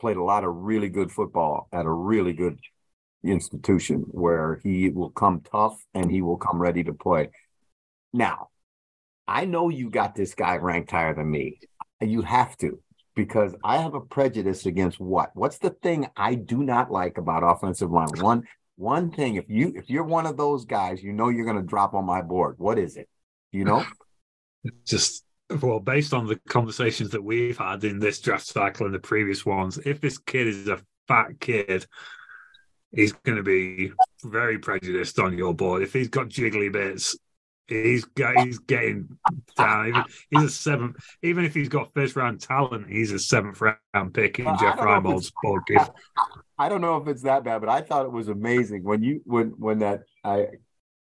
played 0.00 0.16
a 0.16 0.22
lot 0.22 0.44
of 0.44 0.54
really 0.54 0.88
good 0.88 1.12
football 1.12 1.68
at 1.72 1.84
a 1.86 1.90
really 1.90 2.32
good 2.32 2.58
institution 3.30 4.04
where 4.08 4.60
he 4.62 4.90
will 4.90 5.10
come 5.10 5.40
tough 5.40 5.78
and 5.94 6.10
he 6.10 6.22
will 6.22 6.36
come 6.36 6.60
ready 6.60 6.84
to 6.84 6.92
play. 6.92 7.30
Now 8.12 8.48
i 9.28 9.44
know 9.44 9.68
you 9.68 9.90
got 9.90 10.14
this 10.14 10.34
guy 10.34 10.56
ranked 10.56 10.90
higher 10.90 11.14
than 11.14 11.30
me. 11.30 11.58
You 12.00 12.22
have 12.22 12.56
to 12.58 12.80
because 13.14 13.54
i 13.64 13.78
have 13.78 13.94
a 13.94 14.00
prejudice 14.00 14.66
against 14.66 15.00
what? 15.00 15.30
What's 15.34 15.58
the 15.58 15.70
thing 15.70 16.08
i 16.16 16.34
do 16.34 16.62
not 16.62 16.90
like 16.90 17.18
about 17.18 17.42
offensive 17.42 17.90
line? 17.90 18.08
One 18.18 18.44
one 18.76 19.10
thing 19.10 19.36
if 19.36 19.46
you 19.48 19.72
if 19.74 19.88
you're 19.88 20.04
one 20.04 20.26
of 20.26 20.36
those 20.36 20.64
guys 20.64 21.02
you 21.02 21.12
know 21.12 21.30
you're 21.30 21.46
going 21.46 21.56
to 21.56 21.62
drop 21.62 21.94
on 21.94 22.04
my 22.04 22.22
board. 22.22 22.56
What 22.58 22.78
is 22.78 22.96
it? 22.96 23.08
You 23.52 23.64
know? 23.64 23.84
Just 24.86 25.24
well 25.60 25.80
based 25.80 26.12
on 26.12 26.26
the 26.26 26.40
conversations 26.48 27.10
that 27.10 27.22
we've 27.22 27.58
had 27.58 27.84
in 27.84 27.98
this 27.98 28.20
draft 28.20 28.46
cycle 28.46 28.86
and 28.86 28.94
the 28.94 28.98
previous 28.98 29.46
ones 29.46 29.78
if 29.78 30.00
this 30.00 30.18
kid 30.18 30.46
is 30.48 30.68
a 30.68 30.80
fat 31.06 31.38
kid 31.40 31.86
he's 32.96 33.12
going 33.12 33.36
to 33.36 33.44
be 33.44 33.92
very 34.24 34.58
prejudiced 34.58 35.18
on 35.18 35.36
your 35.38 35.54
board 35.54 35.82
if 35.82 35.92
he's 35.92 36.08
got 36.08 36.28
jiggly 36.28 36.72
bits 36.72 37.16
he's 37.68 38.04
got, 38.04 38.38
he's 38.40 38.58
getting 38.58 39.18
down. 39.56 40.04
He's 40.30 40.42
a 40.42 40.48
seventh. 40.48 40.96
Even 41.22 41.44
if 41.44 41.54
he's 41.54 41.68
got 41.68 41.92
first 41.94 42.16
round 42.16 42.40
talent, 42.40 42.88
he's 42.88 43.12
a 43.12 43.18
seventh 43.18 43.60
round 43.60 44.14
pick 44.14 44.38
in 44.38 44.44
well, 44.44 44.56
Jeff 44.56 44.78
Reinebold's 44.78 45.32
board. 45.42 45.62
I 46.58 46.68
don't 46.68 46.80
know 46.80 46.96
if 46.96 47.08
it's 47.08 47.22
that 47.22 47.44
bad, 47.44 47.60
but 47.60 47.68
I 47.68 47.82
thought 47.82 48.06
it 48.06 48.12
was 48.12 48.28
amazing 48.28 48.82
when 48.82 49.02
you 49.02 49.20
when 49.24 49.48
when 49.58 49.80
that 49.80 50.02
I 50.24 50.48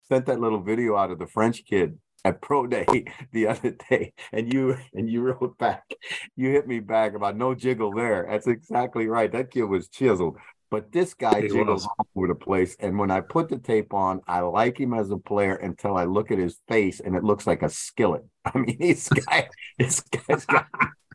sent 0.08 0.28
that 0.28 0.40
little 0.40 0.62
video 0.62 0.96
out 0.96 1.12
of 1.12 1.20
the 1.20 1.28
French 1.28 1.66
kid 1.66 1.98
at 2.26 2.42
pro 2.42 2.68
day 2.68 2.86
the 3.32 3.48
other 3.48 3.72
day 3.90 4.14
and 4.34 4.54
you 4.54 4.78
and 4.94 5.10
you 5.10 5.22
wrote 5.22 5.58
back 5.58 5.90
you 6.36 6.50
hit 6.50 6.68
me 6.68 6.82
back 6.82 7.14
about 7.14 7.38
no 7.38 7.56
jiggle 7.56 7.94
there 7.94 8.28
that's 8.30 8.46
exactly 8.46 9.08
right 9.08 9.32
that 9.32 9.50
kid 9.50 9.64
was 9.64 9.88
chiseled 9.88 10.36
but 10.72 10.92
this 10.92 11.14
guy 11.14 11.42
he 11.42 11.48
jiggles 11.48 11.86
all 11.86 12.08
over 12.16 12.28
the 12.28 12.36
place 12.36 12.76
and 12.80 12.98
when 12.98 13.12
i 13.12 13.20
put 13.20 13.50
the 13.50 13.58
tape 13.58 13.94
on 13.94 14.22
i 14.28 14.40
like 14.40 14.80
him 14.80 14.94
as 14.94 15.10
a 15.12 15.18
player 15.18 15.56
until 15.56 15.96
i 15.96 16.04
look 16.04 16.32
at 16.32 16.38
his 16.38 16.60
face 16.68 17.00
and 17.00 17.16
it 17.16 17.24
looks 17.24 17.48
like 17.48 17.62
a 17.62 17.70
skillet 17.70 18.26
i 18.46 18.58
mean 18.58 18.78
this 18.80 19.10
guy 19.10 19.50
this 19.78 20.02
guy's 20.02 20.46
got 20.46 20.68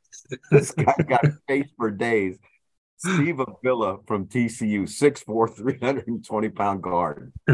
this 0.50 0.70
guy 0.72 0.94
got 1.06 1.24
face 1.48 1.70
for 1.76 1.90
days 1.90 2.38
Steve 3.04 3.40
Avila 3.40 3.98
from 4.06 4.26
TCU, 4.26 4.84
6'4, 4.84 5.56
320 5.56 6.48
pound 6.50 6.82
guard. 6.82 7.32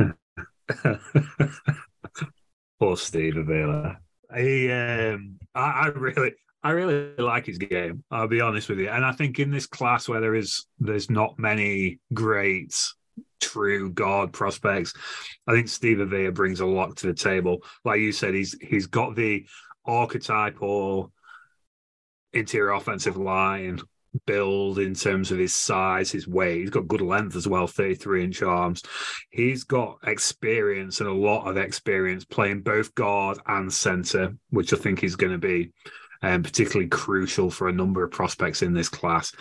Poor 2.79 2.97
Steve 2.97 3.37
Avila. 3.37 3.99
He, 4.37 4.71
um, 4.71 5.39
I, 5.55 5.61
I, 5.61 5.87
really, 5.89 6.35
I 6.63 6.71
really 6.71 7.15
like 7.17 7.47
his 7.47 7.59
game. 7.59 8.05
I'll 8.11 8.29
be 8.29 8.41
honest 8.41 8.69
with 8.69 8.79
you, 8.79 8.89
and 8.89 9.05
I 9.05 9.13
think 9.13 9.39
in 9.39 9.51
this 9.51 9.67
class 9.67 10.09
where 10.09 10.21
there 10.21 10.35
is, 10.35 10.67
there's 10.79 11.09
not 11.09 11.39
many 11.39 11.99
great, 12.13 12.75
true 13.41 13.91
guard 13.91 14.33
prospects. 14.33 14.93
I 15.47 15.53
think 15.53 15.69
Steve 15.69 16.01
Avila 16.01 16.33
brings 16.33 16.61
a 16.61 16.67
lot 16.67 16.97
to 16.99 17.07
the 17.07 17.15
table. 17.15 17.59
Like 17.85 18.01
you 18.01 18.13
said, 18.13 18.35
he's 18.35 18.57
he's 18.61 18.87
got 18.87 19.17
the 19.17 19.47
archetypal 19.87 21.13
interior 22.33 22.73
offensive 22.73 23.17
line 23.17 23.81
build 24.27 24.79
in 24.79 24.95
terms 24.95 25.31
of 25.31 25.39
his 25.39 25.55
size, 25.55 26.11
his 26.11 26.27
weight. 26.27 26.61
He's 26.61 26.71
got 26.71 26.89
good 26.89 27.01
length 27.01 27.37
as 27.37 27.47
well, 27.47 27.67
33 27.67 28.25
inch 28.25 28.43
arms. 28.43 28.83
He's 29.31 29.65
got 29.65 29.99
experience 30.05 31.01
and 31.01 31.09
a 31.09 31.15
lot 31.15 31.49
of 31.49 31.57
experience 31.57 32.25
playing 32.25 32.63
both 32.63 32.95
guard 32.95 33.39
and 33.47 33.73
center, 33.73 34.35
which 34.51 34.73
I 34.73 34.77
think 34.77 35.05
is 35.05 35.17
going 35.17 35.33
to 35.33 35.39
be 35.39 35.73
um, 36.23 36.43
particularly 36.43 36.89
crucial 36.89 37.51
for 37.51 37.69
a 37.69 37.73
number 37.73 38.03
of 38.03 38.11
prospects 38.11 38.63
in 38.63 38.75
this 38.75 38.89
class. 38.89 39.33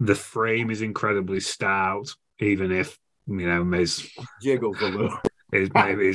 The 0.00 0.14
frame 0.14 0.70
is 0.70 0.82
incredibly 0.82 1.40
stout, 1.40 2.14
even 2.40 2.72
if, 2.72 2.98
you 3.26 3.46
know, 3.46 3.64
his 3.76 4.10
jiggles 4.42 4.80
a 4.80 4.86
little. 4.86 5.18
His, 5.52 5.70
maybe 5.72 6.12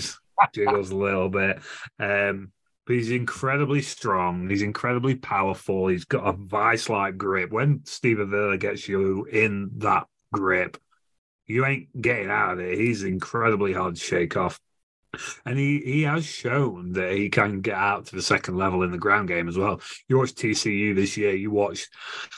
jiggles 0.54 0.92
a 0.92 0.98
little 0.98 1.30
bit. 1.30 1.60
Um, 1.98 2.52
but 2.86 2.96
he's 2.96 3.12
incredibly 3.12 3.82
strong. 3.82 4.50
He's 4.50 4.64
incredibly 4.64 5.16
powerful. 5.16 5.88
He's 5.88 6.06
got 6.06 6.28
a 6.28 6.34
vice-like 6.34 7.18
grip. 7.18 7.52
When 7.52 7.82
Steve 7.86 8.20
Avila 8.20 8.58
gets 8.58 8.88
you 8.90 9.26
in 9.26 9.70
that 9.78 10.08
grip, 10.34 10.76
you 11.46 11.66
ain't 11.66 12.02
getting 12.02 12.32
out 12.32 12.54
of 12.54 12.60
it. 12.60 12.78
He's 12.78 13.04
incredibly 13.04 13.74
hard 13.74 13.96
to 13.96 14.02
shake 14.02 14.36
off. 14.36 14.60
And 15.46 15.58
he, 15.58 15.80
he 15.80 16.02
has 16.04 16.26
shown 16.26 16.94
that 16.94 17.14
he 17.14 17.30
can 17.30 17.62
get 17.62 17.76
out 17.76 18.06
to 18.08 18.16
the 18.16 18.22
second 18.22 18.58
level 18.58 18.84
in 18.84 18.92
the 18.92 18.98
ground 18.98 19.28
game 19.28 19.48
as 19.48 19.58
well. 19.58 19.82
You 20.08 20.18
watched 20.18 20.38
TCU 20.38 20.96
this 20.96 21.18
year. 21.18 21.36
You 21.36 21.52
watched 21.52 21.90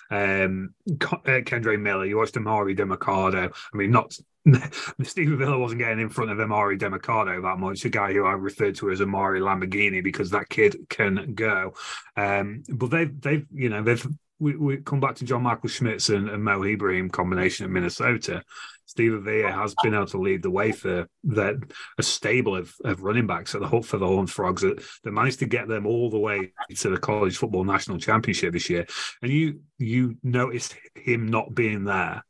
um, 0.10 0.74
uh, 0.90 1.42
Kendre 1.44 1.80
Miller. 1.80 2.06
You 2.06 2.18
watched 2.18 2.36
Emari 2.36 2.78
Demercado. 2.78 3.54
I 3.74 3.78
mean, 3.78 3.92
not 3.92 4.14
Steve 5.04 5.32
Avila 5.32 5.58
wasn't 5.58 5.80
getting 5.80 6.00
in 6.00 6.10
front 6.10 6.32
of 6.32 6.38
Emari 6.38 6.80
Demercado 6.80 7.42
that 7.42 7.60
much, 7.60 7.86
a 7.86 7.90
guy 7.90 8.14
who 8.14 8.26
I 8.26 8.34
referred 8.34 8.76
to 8.76 8.90
as 8.90 9.02
Amari 9.02 9.40
Lamborghini 9.40 10.04
because 10.04 10.32
that 10.32 10.50
kid 10.50 10.78
can 10.90 11.34
go. 11.36 11.74
Um, 12.18 12.64
but 12.70 12.90
they've, 12.90 13.22
they've, 13.22 13.46
you 13.54 13.70
know, 13.70 13.84
they've, 13.84 14.06
we, 14.40 14.56
we 14.56 14.78
come 14.78 15.00
back 15.00 15.16
to 15.16 15.26
John 15.26 15.44
Michael 15.44 15.70
Schmitz 15.70 16.10
and, 16.10 16.28
and 16.28 16.44
Mo 16.44 16.64
Ibrahim 16.64 17.10
combination 17.10 17.66
at 17.66 17.72
Minnesota. 17.72 18.44
Steve 18.92 19.14
Avila 19.14 19.54
has 19.54 19.74
been 19.82 19.94
able 19.94 20.06
to 20.08 20.18
lead 20.18 20.44
the 20.44 20.52
way 20.52 20.74
for 20.74 21.08
that 21.24 21.56
a 21.98 22.04
stable 22.04 22.58
of, 22.58 22.76
of 22.84 23.04
running 23.04 23.26
backs 23.26 23.56
at 23.56 23.62
the 23.62 23.82
for 23.82 23.98
the 23.98 24.06
Horned 24.06 24.30
Frogs 24.30 24.64
that, 24.64 24.84
that 25.06 25.12
managed 25.14 25.40
to 25.40 25.46
get 25.46 25.70
them 25.70 25.86
all 25.88 26.10
the 26.10 26.20
way 26.20 26.52
to 26.76 26.90
the 26.90 26.98
college 26.98 27.38
football 27.38 27.64
national 27.64 28.00
championship 28.00 28.52
this 28.52 28.70
year. 28.70 28.86
And 29.22 29.32
you 29.32 29.62
you 29.78 30.18
noticed 30.24 30.76
him 30.94 31.30
not 31.30 31.56
being 31.56 31.86
there 31.86 32.26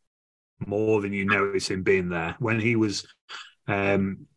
more 0.59 1.01
than 1.01 1.13
you 1.13 1.25
notice 1.25 1.67
him 1.67 1.81
being 1.81 2.09
there. 2.09 2.35
When 2.37 2.59
he 2.59 2.75
was 2.75 3.07
um, 3.67 4.27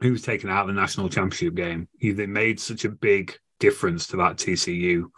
he 0.00 0.10
was 0.10 0.22
taken 0.22 0.48
out 0.48 0.62
of 0.62 0.74
the 0.74 0.80
national 0.80 1.10
championship 1.10 1.56
game, 1.56 1.88
he 1.98 2.12
they 2.12 2.26
made 2.26 2.58
such 2.58 2.86
a 2.86 2.90
big 2.90 3.36
difference 3.60 4.06
to 4.06 4.16
that 4.16 4.38
TCU 4.38 5.10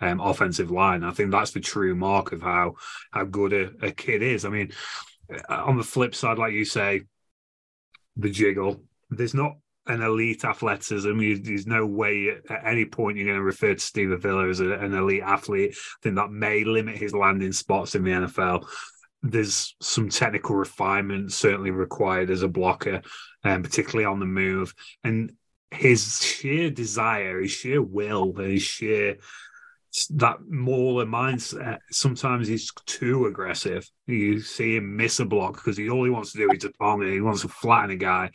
um, 0.00 0.20
offensive 0.20 0.70
line. 0.70 1.04
I 1.04 1.10
think 1.10 1.30
that's 1.30 1.50
the 1.50 1.60
true 1.60 1.94
mark 1.94 2.32
of 2.32 2.40
how 2.40 2.76
how 3.10 3.24
good 3.24 3.52
a, 3.52 3.86
a 3.86 3.90
kid 3.90 4.22
is. 4.22 4.46
I 4.46 4.48
mean, 4.48 4.72
on 5.48 5.76
the 5.76 5.82
flip 5.82 6.14
side, 6.14 6.38
like 6.38 6.52
you 6.52 6.64
say, 6.64 7.02
the 8.16 8.30
jiggle. 8.30 8.82
There's 9.10 9.34
not 9.34 9.56
an 9.86 10.02
elite 10.02 10.44
athleticism. 10.44 11.18
there's 11.42 11.66
no 11.66 11.86
way 11.86 12.36
at 12.50 12.66
any 12.66 12.84
point 12.84 13.16
you're 13.16 13.26
going 13.26 13.38
to 13.38 13.42
refer 13.42 13.74
to 13.74 13.80
Steve 13.80 14.10
Avila 14.10 14.48
as 14.48 14.60
a, 14.60 14.72
an 14.72 14.94
elite 14.94 15.22
athlete. 15.22 15.72
I 15.74 15.96
think 16.02 16.16
that 16.16 16.30
may 16.30 16.64
limit 16.64 16.96
his 16.96 17.14
landing 17.14 17.52
spots 17.52 17.94
in 17.94 18.02
the 18.02 18.10
NFL 18.10 18.66
there's 19.22 19.74
some 19.80 20.08
technical 20.08 20.56
refinement 20.56 21.32
certainly 21.32 21.70
required 21.70 22.30
as 22.30 22.42
a 22.42 22.48
blocker, 22.48 23.02
um, 23.44 23.62
particularly 23.62 24.04
on 24.04 24.20
the 24.20 24.26
move. 24.26 24.74
And 25.04 25.32
his 25.70 26.22
sheer 26.22 26.70
desire, 26.70 27.40
his 27.40 27.50
sheer 27.50 27.82
will, 27.82 28.34
his 28.34 28.62
sheer 28.62 29.16
that 30.10 30.38
mauler 30.46 31.06
mindset. 31.06 31.78
Sometimes 31.90 32.48
he's 32.48 32.70
too 32.86 33.26
aggressive. 33.26 33.88
You 34.06 34.40
see 34.40 34.76
him 34.76 34.96
miss 34.96 35.20
a 35.20 35.24
block 35.24 35.54
because 35.54 35.76
he 35.76 35.88
all 35.88 36.04
he 36.04 36.10
wants 36.10 36.32
to 36.32 36.38
do 36.38 36.50
is 36.50 36.62
to 36.62 36.72
palm 36.78 37.02
it. 37.02 37.12
He 37.12 37.20
wants 37.20 37.42
to 37.42 37.48
flatten 37.48 37.90
a 37.90 37.96
guy, 37.96 38.30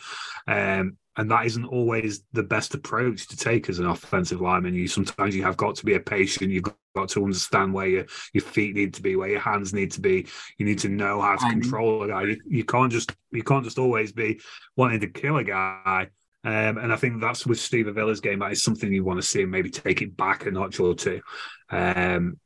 um, 0.47 0.97
and 1.17 1.29
that 1.29 1.45
isn't 1.45 1.65
always 1.65 2.23
the 2.33 2.43
best 2.43 2.73
approach 2.73 3.27
to 3.27 3.37
take 3.37 3.69
as 3.69 3.79
an 3.79 3.85
offensive 3.85 4.41
lineman. 4.41 4.73
You 4.73 4.87
sometimes 4.87 5.35
you 5.35 5.43
have 5.43 5.57
got 5.57 5.75
to 5.75 5.85
be 5.85 5.93
a 5.93 5.99
patient. 5.99 6.51
You've 6.51 6.65
got 6.95 7.09
to 7.09 7.23
understand 7.23 7.73
where 7.73 7.87
your 7.87 8.05
your 8.33 8.43
feet 8.43 8.75
need 8.75 8.93
to 8.95 9.01
be, 9.01 9.15
where 9.15 9.29
your 9.29 9.39
hands 9.39 9.73
need 9.73 9.91
to 9.91 10.01
be. 10.01 10.27
You 10.57 10.65
need 10.65 10.79
to 10.79 10.89
know 10.89 11.21
how 11.21 11.35
to 11.35 11.49
control 11.49 12.03
a 12.03 12.07
guy. 12.07 12.23
You, 12.23 12.41
you 12.47 12.63
can't 12.63 12.91
just 12.91 13.15
you 13.31 13.43
can't 13.43 13.63
just 13.63 13.79
always 13.79 14.11
be 14.11 14.39
wanting 14.75 15.01
to 15.01 15.07
kill 15.07 15.37
a 15.37 15.43
guy. 15.43 16.07
Um, 16.43 16.77
and 16.77 16.91
I 16.91 16.95
think 16.95 17.21
that's 17.21 17.45
with 17.45 17.59
Steve 17.59 17.85
Avila's 17.85 18.19
game. 18.19 18.39
That 18.39 18.51
is 18.51 18.63
something 18.63 18.91
you 18.91 19.03
want 19.03 19.21
to 19.21 19.27
see 19.27 19.43
and 19.43 19.51
maybe 19.51 19.69
take 19.69 20.01
it 20.01 20.17
back 20.17 20.45
a 20.45 20.51
notch 20.51 20.79
or 20.79 20.95
two. 20.95 21.21
Um, 21.69 22.39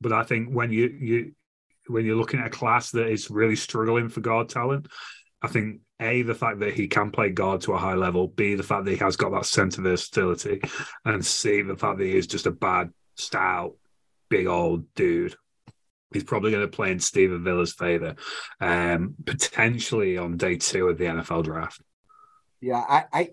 but 0.00 0.12
I 0.12 0.22
think 0.22 0.50
when 0.50 0.70
you 0.70 0.86
you 1.00 1.32
when 1.88 2.04
you're 2.04 2.16
looking 2.16 2.40
at 2.40 2.46
a 2.46 2.50
class 2.50 2.90
that 2.92 3.08
is 3.08 3.30
really 3.30 3.56
struggling 3.56 4.08
for 4.08 4.20
guard 4.20 4.48
talent, 4.48 4.88
I 5.42 5.48
think 5.48 5.80
a 6.00 6.22
the 6.22 6.34
fact 6.34 6.60
that 6.60 6.74
he 6.74 6.88
can 6.88 7.10
play 7.10 7.30
guard 7.30 7.62
to 7.62 7.72
a 7.72 7.78
high 7.78 7.94
level, 7.94 8.28
b 8.28 8.54
the 8.54 8.62
fact 8.62 8.84
that 8.84 8.92
he 8.92 8.96
has 8.98 9.16
got 9.16 9.32
that 9.32 9.46
center 9.46 9.82
versatility, 9.82 10.60
and 11.04 11.24
c 11.24 11.62
the 11.62 11.76
fact 11.76 11.98
that 11.98 12.04
he 12.04 12.16
is 12.16 12.26
just 12.26 12.46
a 12.46 12.50
bad, 12.50 12.90
stout, 13.16 13.74
big 14.28 14.46
old 14.46 14.92
dude. 14.94 15.34
He's 16.12 16.24
probably 16.24 16.52
going 16.52 16.64
to 16.64 16.76
play 16.76 16.92
in 16.92 17.00
Steve 17.00 17.30
Avila's 17.30 17.72
favor, 17.72 18.14
um, 18.60 19.16
potentially 19.24 20.16
on 20.16 20.36
day 20.36 20.56
two 20.56 20.88
of 20.88 20.96
the 20.96 21.06
NFL 21.06 21.44
draft. 21.44 21.80
Yeah, 22.64 22.78
I, 22.78 23.04
I 23.12 23.28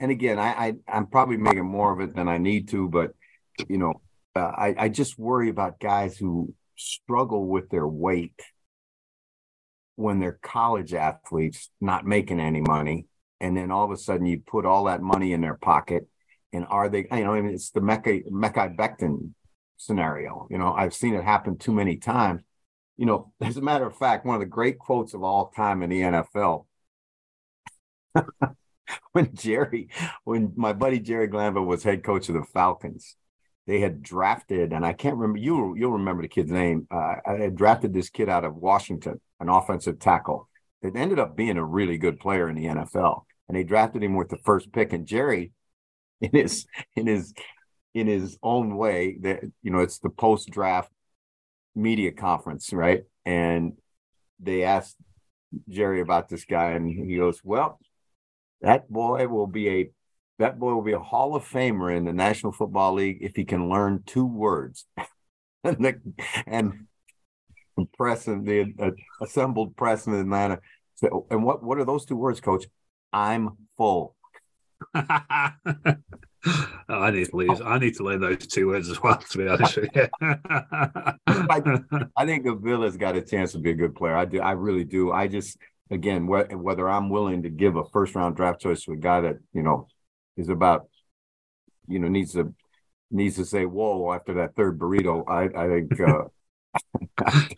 and 0.00 0.10
again, 0.10 0.40
I, 0.40 0.48
I 0.48 0.74
I'm 0.88 1.06
probably 1.06 1.36
making 1.36 1.66
more 1.66 1.92
of 1.92 2.00
it 2.00 2.16
than 2.16 2.26
I 2.26 2.38
need 2.38 2.68
to, 2.70 2.88
but 2.88 3.12
you 3.68 3.78
know, 3.78 4.00
uh, 4.34 4.40
I 4.40 4.74
I 4.76 4.88
just 4.88 5.16
worry 5.20 5.50
about 5.50 5.78
guys 5.78 6.16
who 6.16 6.52
struggle 6.74 7.46
with 7.46 7.68
their 7.70 7.86
weight 7.86 8.42
when 9.94 10.18
they're 10.18 10.40
college 10.42 10.94
athletes 10.94 11.70
not 11.80 12.04
making 12.04 12.40
any 12.40 12.60
money 12.60 13.06
and 13.40 13.56
then 13.56 13.70
all 13.70 13.84
of 13.84 13.92
a 13.92 13.96
sudden 13.96 14.26
you 14.26 14.40
put 14.44 14.66
all 14.66 14.84
that 14.84 15.00
money 15.00 15.32
in 15.32 15.40
their 15.40 15.54
pocket 15.54 16.08
and 16.52 16.66
are 16.68 16.88
they 16.88 17.06
you 17.12 17.24
know 17.24 17.34
I 17.34 17.40
mean 17.40 17.54
it's 17.54 17.70
the 17.70 17.80
Mecca 17.80 18.22
Mekhi 18.22 18.74
Becton 18.74 19.30
scenario 19.76 20.48
you 20.50 20.58
know 20.58 20.72
I've 20.72 20.94
seen 20.94 21.14
it 21.14 21.22
happen 21.22 21.56
too 21.56 21.72
many 21.72 21.98
times. 21.98 22.42
You 22.96 23.06
know 23.06 23.32
as 23.40 23.56
a 23.56 23.62
matter 23.62 23.86
of 23.86 23.96
fact 23.96 24.26
one 24.26 24.34
of 24.34 24.40
the 24.40 24.46
great 24.46 24.80
quotes 24.80 25.14
of 25.14 25.22
all 25.22 25.52
time 25.54 25.84
in 25.84 25.90
the 25.90 26.00
NFL 26.00 26.66
when 29.12 29.34
Jerry 29.34 29.88
when 30.24 30.52
my 30.56 30.72
buddy 30.72 31.00
Jerry 31.00 31.26
Glanville 31.26 31.64
was 31.64 31.82
head 31.82 32.04
coach 32.04 32.28
of 32.28 32.34
the 32.34 32.44
Falcons 32.52 33.16
they 33.66 33.80
had 33.80 34.02
drafted 34.02 34.72
and 34.72 34.84
I 34.84 34.92
can't 34.92 35.16
remember 35.16 35.38
you 35.38 35.74
you'll 35.76 35.92
remember 35.92 36.22
the 36.22 36.28
kid's 36.28 36.50
name 36.50 36.86
uh, 36.90 37.16
I 37.26 37.32
had 37.32 37.56
drafted 37.56 37.94
this 37.94 38.10
kid 38.10 38.28
out 38.28 38.44
of 38.44 38.56
Washington 38.56 39.20
an 39.40 39.48
offensive 39.48 39.98
tackle 39.98 40.48
that 40.84 40.96
ended 40.96 41.18
up 41.18 41.34
being 41.34 41.56
a 41.56 41.64
really 41.64 41.96
good 41.96 42.20
player 42.20 42.48
in 42.48 42.54
the 42.54 42.66
NFL. 42.66 43.22
And 43.48 43.56
they 43.56 43.64
drafted 43.64 44.02
him 44.02 44.16
with 44.16 44.28
the 44.28 44.38
first 44.38 44.70
pick. 44.70 44.92
And 44.92 45.06
Jerry, 45.06 45.52
in 46.20 46.30
his 46.30 46.66
in 46.94 47.06
his 47.06 47.34
in 47.94 48.06
his 48.06 48.38
own 48.42 48.76
way, 48.76 49.18
that 49.22 49.40
you 49.62 49.70
know, 49.70 49.80
it's 49.80 49.98
the 49.98 50.10
post 50.10 50.50
draft 50.50 50.90
media 51.74 52.12
conference, 52.12 52.72
right? 52.72 53.04
And 53.24 53.74
they 54.40 54.64
asked 54.64 54.96
Jerry 55.68 56.00
about 56.00 56.28
this 56.28 56.44
guy, 56.44 56.72
and 56.72 56.88
he 56.88 57.16
goes, 57.16 57.40
Well, 57.42 57.80
that 58.60 58.90
boy 58.90 59.26
will 59.28 59.46
be 59.46 59.68
a 59.68 59.90
that 60.38 60.58
boy 60.58 60.74
will 60.74 60.82
be 60.82 60.92
a 60.92 60.98
Hall 60.98 61.36
of 61.36 61.44
Famer 61.44 61.96
in 61.96 62.04
the 62.04 62.12
National 62.12 62.52
Football 62.52 62.94
League 62.94 63.18
if 63.20 63.36
he 63.36 63.44
can 63.44 63.68
learn 63.68 64.02
two 64.04 64.26
words. 64.26 64.86
and, 65.64 65.84
the, 65.84 66.00
and 66.46 66.86
press 67.96 68.26
and 68.26 68.46
the 68.46 68.72
uh, 68.80 68.90
assembled 69.22 69.76
press 69.76 70.06
in 70.06 70.14
Atlanta. 70.14 70.60
So, 70.96 71.26
and 71.30 71.44
what 71.44 71.62
what 71.62 71.78
are 71.78 71.84
those 71.84 72.04
two 72.04 72.16
words, 72.16 72.40
Coach? 72.40 72.64
I'm 73.12 73.50
full. 73.76 74.16
I 74.94 75.52
need 77.10 77.30
to 77.30 77.36
lose. 77.36 77.60
I 77.64 77.78
need 77.78 77.94
to 77.94 78.04
learn 78.04 78.20
those 78.20 78.46
two 78.46 78.68
words 78.68 78.88
as 78.88 79.02
well. 79.02 79.16
To 79.16 79.38
be 79.38 79.48
honest 79.48 79.76
with 79.76 79.90
you, 79.94 80.08
I, 81.26 81.62
I 82.16 82.26
think 82.26 82.46
Avila's 82.46 82.96
got 82.96 83.16
a 83.16 83.22
chance 83.22 83.52
to 83.52 83.58
be 83.58 83.70
a 83.70 83.74
good 83.74 83.94
player. 83.94 84.16
I 84.16 84.24
do. 84.24 84.40
I 84.40 84.52
really 84.52 84.84
do. 84.84 85.10
I 85.10 85.26
just 85.26 85.58
again 85.90 86.26
wh- 86.26 86.62
whether 86.62 86.88
I'm 86.88 87.10
willing 87.10 87.42
to 87.42 87.50
give 87.50 87.76
a 87.76 87.84
first 87.84 88.14
round 88.14 88.36
draft 88.36 88.60
choice 88.60 88.84
to 88.84 88.92
a 88.92 88.96
guy 88.96 89.20
that 89.22 89.36
you 89.52 89.62
know 89.62 89.88
is 90.36 90.48
about 90.48 90.88
you 91.86 91.98
know 91.98 92.08
needs 92.08 92.32
to 92.32 92.54
needs 93.10 93.36
to 93.36 93.44
say 93.44 93.64
whoa 93.64 94.12
after 94.12 94.34
that 94.34 94.54
third 94.56 94.78
burrito. 94.78 95.24
I 95.28 95.44
I 95.64 95.68
think. 95.68 96.00
Uh, 96.00 96.24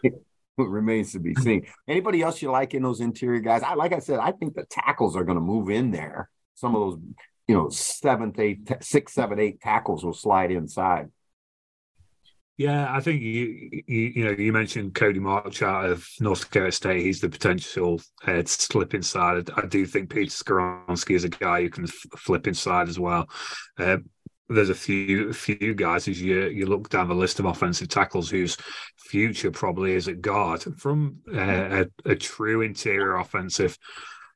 it 0.59 0.69
remains 0.69 1.13
to 1.13 1.19
be 1.19 1.35
seen. 1.35 1.67
Anybody 1.87 2.23
else 2.23 2.41
you 2.41 2.51
like 2.51 2.75
in 2.75 2.83
those 2.83 3.01
interior 3.01 3.41
guys? 3.41 3.63
I 3.63 3.75
like 3.75 3.93
I 3.93 3.99
said, 3.99 4.19
I 4.19 4.33
think 4.33 4.55
the 4.55 4.65
tackles 4.65 5.17
are 5.17 5.25
going 5.25 5.37
to 5.37 5.43
move 5.43 5.71
in 5.71 5.91
there. 5.91 6.31
Some 6.55 6.75
of 6.75 6.81
those, 6.81 6.99
you 7.47 7.55
know, 7.55 7.69
seventh, 7.69 8.39
eight, 8.39 8.71
six, 8.81 9.13
seven, 9.13 9.39
eight 9.39 9.61
tackles 9.61 10.05
will 10.05 10.15
slide 10.15 10.51
inside. 10.51 11.09
Yeah, 12.57 12.87
I 12.91 13.01
think 13.01 13.21
you, 13.21 13.83
you 13.87 14.13
you 14.15 14.25
know 14.25 14.31
you 14.31 14.51
mentioned 14.51 14.95
Cody 14.95 15.21
Mauch 15.21 15.63
out 15.63 15.85
of 15.85 16.09
North 16.21 16.41
Dakota 16.41 16.73
State. 16.73 17.05
He's 17.05 17.21
the 17.21 17.29
potential 17.29 18.01
uh, 18.27 18.43
slip 18.47 18.95
inside. 18.95 19.51
I 19.55 19.67
do 19.67 19.85
think 19.85 20.09
Peter 20.09 20.31
Skoronski 20.31 21.15
is 21.15 21.25
a 21.25 21.29
guy 21.29 21.61
who 21.61 21.69
can 21.69 21.85
f- 21.85 22.19
flip 22.19 22.47
inside 22.47 22.89
as 22.89 22.99
well. 22.99 23.29
Uh, 23.79 23.99
there's 24.49 24.71
a 24.71 24.75
few 24.75 25.33
few 25.33 25.75
guys 25.75 26.09
as 26.09 26.23
you 26.23 26.45
you 26.47 26.67
look 26.67 26.89
down 26.89 27.09
the 27.09 27.15
list 27.15 27.41
of 27.41 27.45
offensive 27.47 27.89
tackles 27.89 28.31
whose 28.31 28.57
future 28.97 29.51
probably 29.51 29.93
is 29.93 30.09
at 30.09 30.21
guard 30.21 30.63
from 30.79 31.19
uh, 31.35 31.85
a, 32.07 32.11
a, 32.11 32.15
true 32.15 32.63
interior 32.63 33.17
offensive 33.17 33.77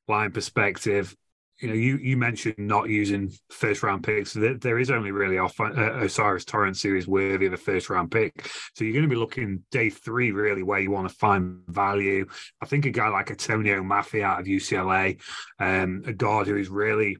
line 0.08 0.30
perspective. 0.32 1.16
You 1.60 1.68
know, 1.68 1.74
you 1.74 1.98
you 1.98 2.16
mentioned 2.16 2.56
not 2.58 2.88
using 2.88 3.30
first 3.50 3.82
round 3.82 4.02
picks. 4.02 4.32
There, 4.32 4.54
there 4.54 4.78
is 4.78 4.90
only 4.90 5.10
really 5.12 5.38
off, 5.38 5.60
uh, 5.60 5.64
O'Cyrus 5.66 6.44
Torrence 6.44 6.82
who 6.82 6.96
is 6.96 7.06
worthy 7.06 7.46
of 7.46 7.52
a 7.52 7.58
first 7.58 7.90
round 7.90 8.10
pick. 8.10 8.48
So 8.74 8.84
you're 8.84 8.94
going 8.94 9.08
to 9.08 9.14
be 9.14 9.16
looking 9.16 9.64
day 9.70 9.90
three 9.90 10.32
really 10.32 10.62
where 10.62 10.80
you 10.80 10.90
want 10.90 11.08
to 11.08 11.14
find 11.14 11.60
value. 11.68 12.26
I 12.62 12.66
think 12.66 12.86
a 12.86 12.90
guy 12.90 13.08
like 13.08 13.30
Antonio 13.30 13.82
Mafi 13.82 14.22
out 14.22 14.40
of 14.40 14.46
UCLA, 14.46 15.20
um, 15.58 16.02
a 16.06 16.12
guard 16.12 16.46
who 16.46 16.56
is 16.56 16.68
really 16.68 17.18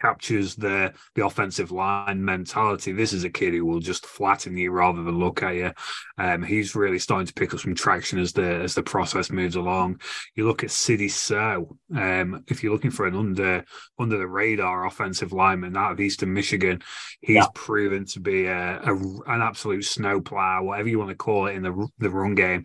captures 0.00 0.56
the 0.56 0.92
the 1.14 1.24
offensive 1.24 1.72
line 1.72 2.24
mentality. 2.24 2.92
This 2.92 3.12
is 3.12 3.24
a 3.24 3.30
kid 3.30 3.54
who 3.54 3.64
will 3.64 3.80
just 3.80 4.06
flatten 4.06 4.56
you 4.56 4.70
rather 4.70 5.02
than 5.02 5.18
look 5.18 5.42
at 5.42 5.54
you. 5.54 5.72
Um, 6.18 6.42
he's 6.42 6.74
really 6.74 6.98
starting 6.98 7.26
to 7.26 7.34
pick 7.34 7.54
up 7.54 7.60
some 7.60 7.74
traction 7.74 8.18
as 8.18 8.32
the 8.32 8.44
as 8.44 8.74
the 8.74 8.82
process 8.82 9.30
moves 9.30 9.56
along. 9.56 10.00
You 10.34 10.46
look 10.46 10.64
at 10.64 10.70
Sidy 10.70 11.08
Sow. 11.08 11.76
Um, 11.94 12.44
if 12.48 12.62
you're 12.62 12.72
looking 12.72 12.90
for 12.90 13.06
an 13.06 13.14
under 13.14 13.64
under 13.98 14.18
the 14.18 14.26
radar 14.26 14.86
offensive 14.86 15.32
lineman 15.32 15.76
out 15.76 15.92
of 15.92 16.00
Eastern 16.00 16.32
Michigan, 16.32 16.82
he's 17.20 17.36
yeah. 17.36 17.46
proven 17.54 18.04
to 18.06 18.20
be 18.20 18.46
a, 18.46 18.80
a, 18.80 18.94
an 18.94 19.42
absolute 19.42 19.84
snowplow, 19.84 20.62
whatever 20.62 20.88
you 20.88 20.98
want 20.98 21.10
to 21.10 21.16
call 21.16 21.46
it 21.46 21.54
in 21.54 21.62
the 21.62 21.88
the 21.98 22.10
run 22.10 22.34
game 22.34 22.64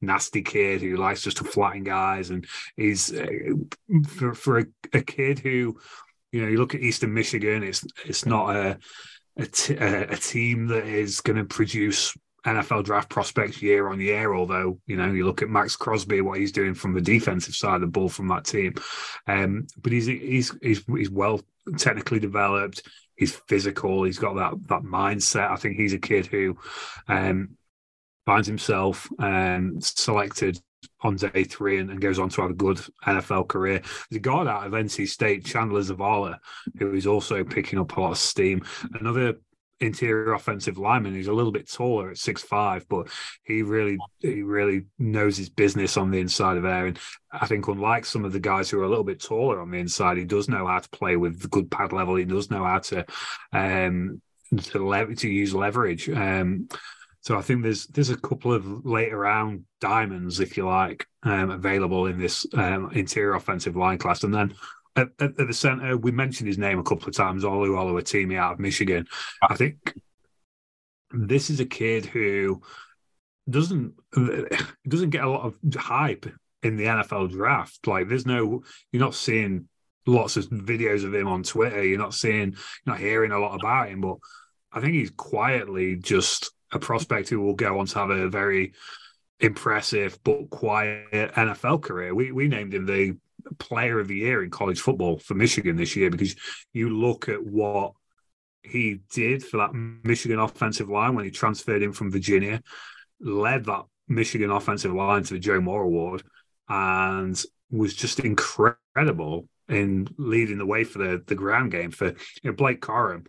nasty 0.00 0.42
kid 0.42 0.80
who 0.80 0.96
likes 0.96 1.22
just 1.22 1.38
to 1.38 1.44
flatten 1.44 1.84
guys 1.84 2.30
and 2.30 2.46
he's 2.76 3.12
uh, 3.12 3.26
for, 4.08 4.34
for 4.34 4.58
a, 4.58 4.64
a, 4.94 5.02
kid 5.02 5.38
who 5.38 5.78
you 6.32 6.42
know, 6.42 6.48
you 6.48 6.58
look 6.58 6.74
at 6.74 6.82
Eastern 6.82 7.12
Michigan; 7.12 7.62
it's 7.62 7.84
it's 8.04 8.26
not 8.26 8.54
a 8.56 8.78
a, 9.36 9.46
t- 9.46 9.74
a 9.74 10.16
team 10.16 10.66
that 10.68 10.86
is 10.86 11.20
going 11.20 11.38
to 11.38 11.44
produce 11.44 12.14
NFL 12.46 12.84
draft 12.84 13.08
prospects 13.08 13.62
year 13.62 13.88
on 13.88 14.00
year. 14.00 14.34
Although 14.34 14.78
you 14.86 14.96
know, 14.96 15.10
you 15.10 15.24
look 15.24 15.42
at 15.42 15.48
Maxx 15.48 15.76
Crosby, 15.76 16.20
what 16.20 16.38
he's 16.38 16.52
doing 16.52 16.74
from 16.74 16.94
the 16.94 17.00
defensive 17.00 17.54
side 17.54 17.76
of 17.76 17.80
the 17.82 17.86
ball 17.86 18.08
from 18.08 18.28
that 18.28 18.44
team. 18.44 18.74
Um, 19.26 19.66
but 19.80 19.92
he's 19.92 20.06
he's 20.06 20.56
he's 20.62 20.84
he's 20.86 21.10
well 21.10 21.40
technically 21.76 22.18
developed. 22.18 22.82
He's 23.16 23.36
physical. 23.48 24.04
He's 24.04 24.18
got 24.18 24.36
that 24.36 24.54
that 24.68 24.82
mindset. 24.82 25.50
I 25.50 25.56
think 25.56 25.76
he's 25.76 25.92
a 25.92 25.98
kid 25.98 26.26
who 26.26 26.56
um, 27.08 27.56
finds 28.26 28.46
himself 28.46 29.08
um, 29.18 29.80
selected 29.80 30.60
on 31.02 31.16
day 31.16 31.44
three 31.44 31.78
and, 31.78 31.90
and, 31.90 32.00
goes 32.00 32.18
on 32.18 32.28
to 32.30 32.42
have 32.42 32.50
a 32.50 32.54
good 32.54 32.80
NFL 33.06 33.48
career. 33.48 33.80
There's 33.80 34.18
a 34.18 34.20
guard 34.20 34.48
out 34.48 34.66
of 34.66 34.72
NC 34.72 35.08
State, 35.08 35.44
Chandler 35.44 35.80
Zavala, 35.80 36.38
who 36.78 36.94
is 36.94 37.06
also 37.06 37.44
picking 37.44 37.78
up 37.78 37.96
a 37.96 38.00
lot 38.00 38.12
of 38.12 38.18
steam. 38.18 38.62
Another 38.98 39.34
interior 39.80 40.34
offensive 40.34 40.76
lineman 40.78 41.14
He's 41.14 41.28
a 41.28 41.32
little 41.32 41.52
bit 41.52 41.70
taller 41.70 42.10
at 42.10 42.18
six 42.18 42.42
five, 42.42 42.86
but 42.88 43.08
he 43.44 43.62
really 43.62 43.98
he 44.18 44.42
really 44.42 44.86
knows 44.98 45.36
his 45.36 45.48
business 45.48 45.96
on 45.96 46.10
the 46.10 46.20
inside 46.20 46.56
of 46.56 46.62
there. 46.62 46.86
And 46.86 46.98
I 47.32 47.46
think 47.46 47.66
unlike 47.66 48.04
some 48.04 48.24
of 48.24 48.32
the 48.32 48.40
guys 48.40 48.68
who 48.68 48.80
are 48.80 48.84
a 48.84 48.88
little 48.88 49.04
bit 49.04 49.22
taller 49.22 49.60
on 49.60 49.70
the 49.70 49.78
inside, 49.78 50.18
he 50.18 50.24
does 50.24 50.48
know 50.48 50.66
how 50.66 50.78
to 50.78 50.88
play 50.90 51.16
with 51.16 51.50
good 51.50 51.70
pad 51.70 51.92
level. 51.92 52.16
He 52.16 52.24
does 52.24 52.50
know 52.50 52.64
how 52.64 52.78
to 52.78 53.06
um 53.52 54.20
to, 54.56 54.86
lever- 54.86 55.14
to 55.14 55.28
use 55.28 55.54
leverage. 55.54 56.08
Um 56.10 56.68
so 57.22 57.36
I 57.36 57.42
think 57.42 57.62
there's 57.62 57.86
there's 57.86 58.10
a 58.10 58.16
couple 58.16 58.52
of 58.52 58.86
later 58.86 59.18
round 59.18 59.64
diamonds, 59.80 60.40
if 60.40 60.56
you 60.56 60.66
like, 60.66 61.06
um, 61.22 61.50
available 61.50 62.06
in 62.06 62.18
this 62.18 62.46
um, 62.54 62.90
interior 62.92 63.34
offensive 63.34 63.76
line 63.76 63.98
class. 63.98 64.24
And 64.24 64.32
then 64.32 64.54
at, 64.96 65.08
at, 65.20 65.38
at 65.38 65.46
the 65.46 65.52
center, 65.52 65.96
we 65.96 66.12
mentioned 66.12 66.48
his 66.48 66.58
name 66.58 66.78
a 66.78 66.82
couple 66.82 67.08
of 67.08 67.14
times, 67.14 67.44
Olu 67.44 67.68
Oluwatimi 67.68 68.38
out 68.38 68.54
of 68.54 68.58
Michigan. 68.58 69.06
I 69.42 69.54
think 69.54 69.94
this 71.12 71.50
is 71.50 71.60
a 71.60 71.66
kid 71.66 72.06
who 72.06 72.62
doesn't 73.48 73.94
doesn't 74.88 75.10
get 75.10 75.24
a 75.24 75.30
lot 75.30 75.44
of 75.44 75.56
hype 75.74 76.26
in 76.62 76.76
the 76.76 76.84
NFL 76.84 77.30
draft. 77.32 77.86
Like 77.86 78.08
there's 78.08 78.26
no 78.26 78.62
you're 78.92 79.00
not 79.00 79.14
seeing 79.14 79.68
lots 80.06 80.38
of 80.38 80.46
videos 80.46 81.04
of 81.04 81.14
him 81.14 81.28
on 81.28 81.42
Twitter. 81.42 81.84
You're 81.84 81.98
not 81.98 82.14
seeing 82.14 82.52
you're 82.52 82.94
not 82.94 82.98
hearing 82.98 83.32
a 83.32 83.38
lot 83.38 83.60
about 83.60 83.90
him, 83.90 84.00
but 84.00 84.16
I 84.72 84.80
think 84.80 84.94
he's 84.94 85.10
quietly 85.10 85.96
just 85.96 86.52
a 86.72 86.78
prospect 86.78 87.28
who 87.28 87.40
will 87.40 87.54
go 87.54 87.78
on 87.78 87.86
to 87.86 87.98
have 87.98 88.10
a 88.10 88.28
very 88.28 88.72
impressive 89.40 90.18
but 90.22 90.50
quiet 90.50 91.10
NFL 91.12 91.82
career. 91.82 92.14
We 92.14 92.32
we 92.32 92.48
named 92.48 92.74
him 92.74 92.86
the 92.86 93.16
player 93.58 93.98
of 93.98 94.08
the 94.08 94.16
year 94.16 94.42
in 94.42 94.50
college 94.50 94.80
football 94.80 95.18
for 95.18 95.34
Michigan 95.34 95.76
this 95.76 95.96
year 95.96 96.10
because 96.10 96.36
you 96.72 96.90
look 96.90 97.28
at 97.28 97.42
what 97.42 97.92
he 98.62 99.00
did 99.12 99.42
for 99.42 99.56
that 99.58 99.72
Michigan 99.74 100.38
offensive 100.38 100.88
line 100.88 101.14
when 101.14 101.24
he 101.24 101.30
transferred 101.30 101.82
in 101.82 101.92
from 101.92 102.10
Virginia, 102.10 102.62
led 103.18 103.64
that 103.64 103.84
Michigan 104.08 104.50
offensive 104.50 104.92
line 104.92 105.22
to 105.24 105.34
the 105.34 105.40
Joe 105.40 105.60
Moore 105.60 105.82
Award, 105.82 106.22
and 106.68 107.42
was 107.70 107.94
just 107.94 108.20
incredible 108.20 109.48
in 109.68 110.08
leading 110.18 110.58
the 110.58 110.66
way 110.66 110.84
for 110.84 110.98
the 110.98 111.22
the 111.26 111.34
ground 111.34 111.70
game 111.70 111.90
for 111.90 112.08
you 112.08 112.14
know, 112.44 112.52
Blake 112.52 112.80
Corum 112.80 113.26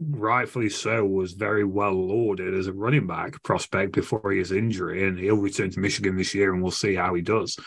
rightfully 0.00 0.68
so, 0.68 1.04
was 1.04 1.32
very 1.32 1.64
well 1.64 1.92
lauded 1.92 2.54
as 2.54 2.66
a 2.66 2.72
running 2.72 3.06
back 3.06 3.42
prospect 3.42 3.92
before 3.92 4.32
his 4.32 4.52
injury, 4.52 5.06
and 5.06 5.18
he'll 5.18 5.36
return 5.36 5.70
to 5.70 5.80
Michigan 5.80 6.16
this 6.16 6.34
year, 6.34 6.52
and 6.52 6.62
we'll 6.62 6.72
see 6.72 6.94
how 6.94 7.14
he 7.14 7.22
does. 7.22 7.58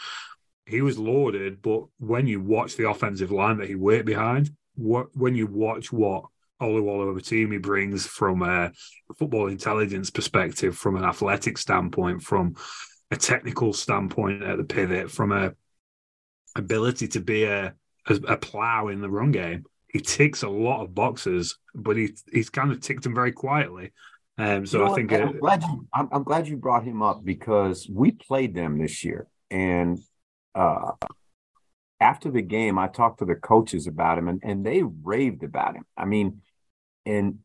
he 0.65 0.81
was 0.81 0.97
lauded, 0.99 1.61
but 1.61 1.83
when 1.99 2.27
you 2.27 2.41
watch 2.41 2.75
the 2.75 2.89
offensive 2.89 3.31
line 3.31 3.57
that 3.57 3.69
he 3.69 3.75
worked 3.75 4.05
behind, 4.05 4.51
what 4.75 5.07
when 5.15 5.35
you 5.35 5.47
watch 5.47 5.91
what 5.91 6.25
Oluwole 6.61 7.51
he 7.51 7.57
brings 7.57 8.05
from 8.05 8.41
a 8.43 8.71
football 9.17 9.47
intelligence 9.47 10.09
perspective, 10.09 10.77
from 10.77 10.95
an 10.95 11.03
athletic 11.03 11.57
standpoint, 11.57 12.21
from 12.21 12.55
a 13.11 13.15
technical 13.15 13.73
standpoint 13.73 14.43
at 14.43 14.57
the 14.57 14.63
pivot, 14.63 15.09
from 15.09 15.31
a 15.31 15.53
ability 16.55 17.07
to 17.07 17.19
be 17.19 17.43
a 17.43 17.73
a, 18.07 18.15
a 18.27 18.37
plow 18.37 18.87
in 18.87 19.01
the 19.01 19.09
run 19.09 19.31
game. 19.31 19.63
He 19.87 19.99
ticks 19.99 20.43
a 20.43 20.49
lot 20.49 20.83
of 20.83 20.93
boxes, 20.93 21.57
but 21.73 21.95
he 21.95 22.09
he's 22.31 22.49
kind 22.49 22.71
of 22.71 22.81
ticked 22.81 23.03
them 23.03 23.15
very 23.15 23.31
quietly. 23.31 23.91
Um, 24.37 24.65
so 24.65 24.79
you 24.79 24.85
know 24.85 24.91
I 24.91 24.95
think 24.95 25.13
I'm, 25.13 25.39
glad 25.39 25.63
you, 25.63 25.87
I'm, 25.93 26.09
I'm 26.11 26.23
glad 26.23 26.47
you 26.47 26.57
brought 26.57 26.83
him 26.83 27.01
up 27.01 27.23
because 27.23 27.89
we 27.91 28.11
played 28.11 28.53
them 28.53 28.77
this 28.77 29.03
year, 29.03 29.27
and 29.49 29.99
uh, 30.53 30.91
after 31.99 32.29
the 32.29 32.41
game, 32.41 32.77
I 32.77 32.87
talked 32.87 33.19
to 33.19 33.25
the 33.25 33.35
coaches 33.35 33.87
about 33.87 34.17
him, 34.17 34.27
and, 34.27 34.41
and 34.43 34.65
they 34.65 34.83
raved 34.83 35.43
about 35.43 35.75
him. 35.75 35.85
I 35.95 36.05
mean, 36.05 36.41
and 37.05 37.39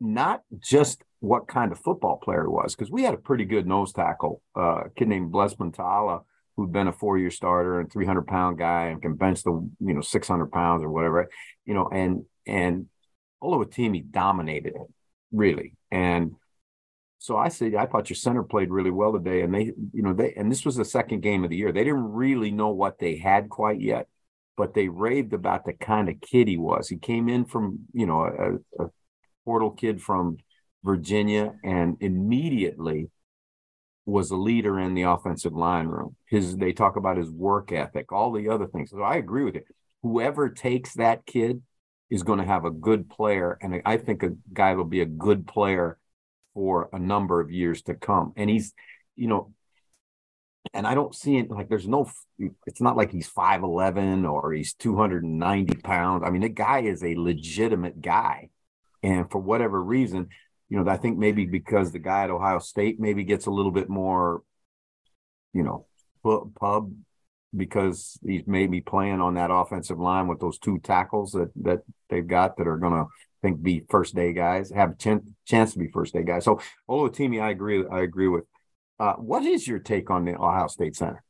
not 0.00 0.42
just 0.58 1.02
what 1.20 1.46
kind 1.46 1.70
of 1.70 1.78
football 1.78 2.16
player 2.16 2.42
he 2.42 2.48
was, 2.48 2.74
because 2.74 2.90
we 2.90 3.04
had 3.04 3.14
a 3.14 3.18
pretty 3.18 3.44
good 3.44 3.66
nose 3.66 3.92
tackle, 3.92 4.42
uh, 4.56 4.84
a 4.86 4.90
kid 4.96 5.08
named 5.08 5.30
Blessman 5.30 5.72
Ta'ala, 5.72 6.22
who'd 6.60 6.72
been 6.72 6.88
a 6.88 6.92
four-year 6.92 7.30
starter 7.30 7.80
and 7.80 7.90
300 7.90 8.26
pound 8.26 8.58
guy 8.58 8.86
and 8.86 9.00
can 9.00 9.14
bench 9.14 9.42
the 9.42 9.52
you 9.80 9.94
know 9.94 10.00
600 10.00 10.52
pounds 10.52 10.82
or 10.82 10.90
whatever, 10.90 11.28
you 11.64 11.74
know, 11.74 11.88
and 11.88 12.24
and 12.46 12.86
Oluwatimi 13.42 14.10
dominated 14.10 14.74
it 14.74 14.86
really, 15.32 15.74
and 15.90 16.34
so 17.22 17.36
I 17.36 17.48
said, 17.48 17.74
I 17.74 17.84
thought 17.84 18.08
your 18.08 18.16
center 18.16 18.42
played 18.42 18.70
really 18.70 18.90
well 18.90 19.12
today. 19.12 19.42
And 19.42 19.52
they, 19.52 19.72
you 19.92 20.02
know, 20.02 20.14
they, 20.14 20.32
and 20.32 20.50
this 20.50 20.64
was 20.64 20.76
the 20.76 20.86
second 20.86 21.20
game 21.20 21.44
of 21.44 21.50
the 21.50 21.56
year. 21.56 21.70
They 21.70 21.84
didn't 21.84 22.12
really 22.14 22.50
know 22.50 22.70
what 22.70 22.98
they 22.98 23.18
had 23.18 23.50
quite 23.50 23.78
yet, 23.78 24.08
but 24.56 24.72
they 24.72 24.88
raved 24.88 25.34
about 25.34 25.66
the 25.66 25.74
kind 25.74 26.08
of 26.08 26.18
kid 26.22 26.48
he 26.48 26.56
was. 26.56 26.88
He 26.88 26.96
came 26.96 27.28
in 27.28 27.44
from, 27.44 27.80
you 27.92 28.06
know, 28.06 28.22
a, 28.22 28.84
a 28.84 28.88
portal 29.44 29.70
kid 29.70 30.00
from 30.00 30.38
Virginia 30.82 31.52
and 31.62 31.98
immediately 32.00 33.10
was 34.10 34.30
a 34.30 34.36
leader 34.36 34.78
in 34.78 34.94
the 34.94 35.02
offensive 35.02 35.54
line 35.54 35.86
room. 35.86 36.16
His, 36.26 36.56
they 36.56 36.72
talk 36.72 36.96
about 36.96 37.16
his 37.16 37.30
work 37.30 37.72
ethic, 37.72 38.12
all 38.12 38.32
the 38.32 38.48
other 38.48 38.66
things. 38.66 38.90
So 38.90 39.02
I 39.02 39.16
agree 39.16 39.44
with 39.44 39.56
it. 39.56 39.64
Whoever 40.02 40.48
takes 40.48 40.94
that 40.94 41.26
kid 41.26 41.62
is 42.10 42.22
going 42.22 42.38
to 42.38 42.44
have 42.44 42.64
a 42.64 42.70
good 42.70 43.08
player. 43.08 43.58
And 43.60 43.82
I 43.84 43.96
think 43.96 44.22
a 44.22 44.32
guy 44.52 44.74
will 44.74 44.84
be 44.84 45.00
a 45.00 45.06
good 45.06 45.46
player 45.46 45.98
for 46.54 46.88
a 46.92 46.98
number 46.98 47.40
of 47.40 47.50
years 47.50 47.82
to 47.82 47.94
come. 47.94 48.32
And 48.36 48.50
he's, 48.50 48.72
you 49.16 49.28
know, 49.28 49.52
and 50.74 50.86
I 50.86 50.94
don't 50.94 51.14
see 51.14 51.36
it 51.38 51.50
like 51.50 51.68
there's 51.68 51.88
no, 51.88 52.10
it's 52.66 52.80
not 52.80 52.96
like 52.96 53.10
he's 53.10 53.30
5'11 53.30 54.30
or 54.30 54.52
he's 54.52 54.74
290 54.74 55.76
pounds. 55.76 56.22
I 56.26 56.30
mean, 56.30 56.42
the 56.42 56.48
guy 56.48 56.80
is 56.80 57.02
a 57.02 57.14
legitimate 57.16 58.00
guy. 58.00 58.50
And 59.02 59.30
for 59.30 59.38
whatever 59.38 59.82
reason, 59.82 60.28
you 60.70 60.82
know, 60.82 60.90
I 60.90 60.96
think 60.96 61.18
maybe 61.18 61.44
because 61.44 61.90
the 61.90 61.98
guy 61.98 62.24
at 62.24 62.30
Ohio 62.30 62.60
State 62.60 63.00
maybe 63.00 63.24
gets 63.24 63.46
a 63.46 63.50
little 63.50 63.72
bit 63.72 63.88
more, 63.88 64.42
you 65.52 65.64
know, 65.64 65.86
pub 66.22 66.92
because 67.54 68.18
he's 68.24 68.46
maybe 68.46 68.80
playing 68.80 69.20
on 69.20 69.34
that 69.34 69.50
offensive 69.50 69.98
line 69.98 70.28
with 70.28 70.38
those 70.38 70.58
two 70.58 70.78
tackles 70.78 71.32
that 71.32 71.50
that 71.62 71.80
they've 72.08 72.26
got 72.26 72.56
that 72.56 72.68
are 72.68 72.78
going 72.78 72.92
to 72.92 73.06
think 73.42 73.60
be 73.60 73.84
first 73.90 74.14
day 74.14 74.32
guys, 74.32 74.70
have 74.70 74.92
a 74.92 74.94
ch- 74.94 75.24
chance 75.44 75.72
to 75.72 75.78
be 75.78 75.88
first 75.88 76.14
day 76.14 76.22
guys. 76.22 76.44
So 76.44 76.60
Oluwatimi, 76.88 77.42
I 77.42 77.50
agree. 77.50 77.84
I 77.90 78.00
agree 78.00 78.28
with. 78.28 78.44
Uh, 79.00 79.14
what 79.14 79.42
is 79.44 79.66
your 79.66 79.78
take 79.78 80.10
on 80.10 80.24
the 80.24 80.36
Ohio 80.36 80.68
State 80.68 80.94
Center? 80.94 81.24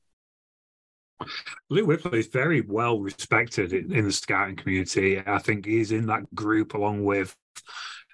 Luke 1.71 1.87
Wypler 1.87 2.19
is 2.19 2.27
very 2.27 2.61
well 2.61 2.99
respected 2.99 3.73
in, 3.73 3.93
in 3.93 4.05
the 4.05 4.13
scouting 4.13 4.57
community. 4.57 5.23
I 5.25 5.39
think 5.39 5.65
he's 5.65 5.93
in 5.93 6.07
that 6.07 6.35
group 6.35 6.75
along 6.75 7.05
with 7.05 7.35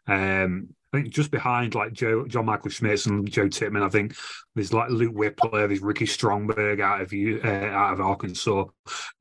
um, 0.07 0.76
I 0.97 1.01
think 1.01 1.13
just 1.13 1.31
behind 1.31 1.75
like 1.75 1.93
Joe, 1.93 2.27
John 2.27 2.47
Michael 2.47 2.71
Schmitz 2.71 3.05
and 3.05 3.31
Joe 3.31 3.49
Tippmann, 3.49 3.83
I 3.83 3.91
think 3.91 4.17
there's 4.55 4.73
like 4.73 4.89
Luke 4.89 5.15
Wypler, 5.15 5.69
there's 5.69 5.81
Ricky 5.81 6.07
Stromberg 6.07 6.81
out 6.81 7.03
of 7.03 7.13
uh, 7.13 7.49
out 7.49 7.93
of 7.93 8.01
Arkansas. 8.01 8.65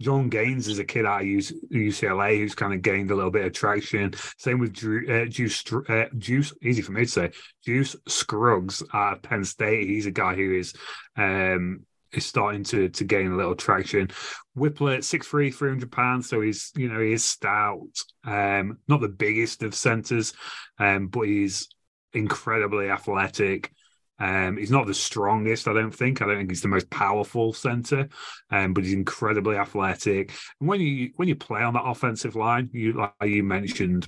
Jon 0.02 0.30
Gaines 0.30 0.70
is 0.70 0.80
a 0.80 0.86
kid 0.86 1.06
out 1.06 1.22
of 1.22 1.28
UCLA 1.28 2.38
who's 2.38 2.56
kind 2.56 2.74
of 2.74 2.82
gained 2.82 3.12
a 3.12 3.16
little 3.16 3.32
bit 3.32 3.46
of 3.46 3.52
traction. 3.52 4.14
Same 4.38 4.60
with 4.60 4.72
Drew, 4.72 5.06
uh, 5.10 5.26
Juice, 5.26 5.64
uh, 5.90 6.06
Juice, 6.18 6.54
easy 6.64 6.82
for 6.82 6.94
me 6.94 7.02
to 7.02 7.12
say, 7.12 7.32
Juice 7.66 7.98
Scruggs 8.08 8.82
of 8.94 9.22
Penn 9.22 9.44
State. 9.44 9.90
He's 9.90 10.06
a 10.06 10.12
guy 10.12 10.34
who 10.34 10.54
is 10.54 10.74
um, 11.18 11.86
is 12.18 12.26
starting 12.26 12.64
to 12.66 12.90
to 12.90 13.04
gain 13.04 13.32
a 13.32 13.36
little 13.36 13.56
traction. 13.56 14.10
Three, 14.58 15.52
three 15.52 15.70
hundred 15.70 15.92
pounds, 15.92 16.30
so 16.30 16.42
he's 16.42 16.72
you 16.76 16.92
know 16.92 17.00
he 17.00 17.14
is 17.14 17.24
stout. 17.24 17.98
Um, 18.24 18.80
not 18.88 19.02
the 19.02 19.10
biggest 19.10 19.64
of 19.64 19.76
centers, 19.76 20.34
um, 20.80 21.08
but 21.08 21.22
he's 21.22 21.68
incredibly 22.14 22.90
athletic. 22.90 23.72
Um, 24.18 24.58
he's 24.58 24.72
not 24.72 24.88
the 24.88 24.94
strongest, 24.94 25.68
I 25.68 25.74
don't 25.74 25.94
think. 25.94 26.22
I 26.22 26.26
don't 26.26 26.38
think 26.38 26.50
he's 26.50 26.62
the 26.62 26.70
most 26.70 26.90
powerful 26.90 27.52
center, 27.52 28.08
um, 28.50 28.74
but 28.74 28.86
he's 28.86 28.94
incredibly 28.94 29.58
athletic. 29.58 30.32
And 30.60 30.70
when 30.70 30.80
you 30.80 31.12
when 31.18 31.28
you 31.28 31.36
play 31.36 31.62
on 31.62 31.74
that 31.74 31.86
offensive 31.86 32.36
line, 32.36 32.70
you 32.72 32.94
like 32.94 33.30
you 33.30 33.44
mentioned, 33.44 34.08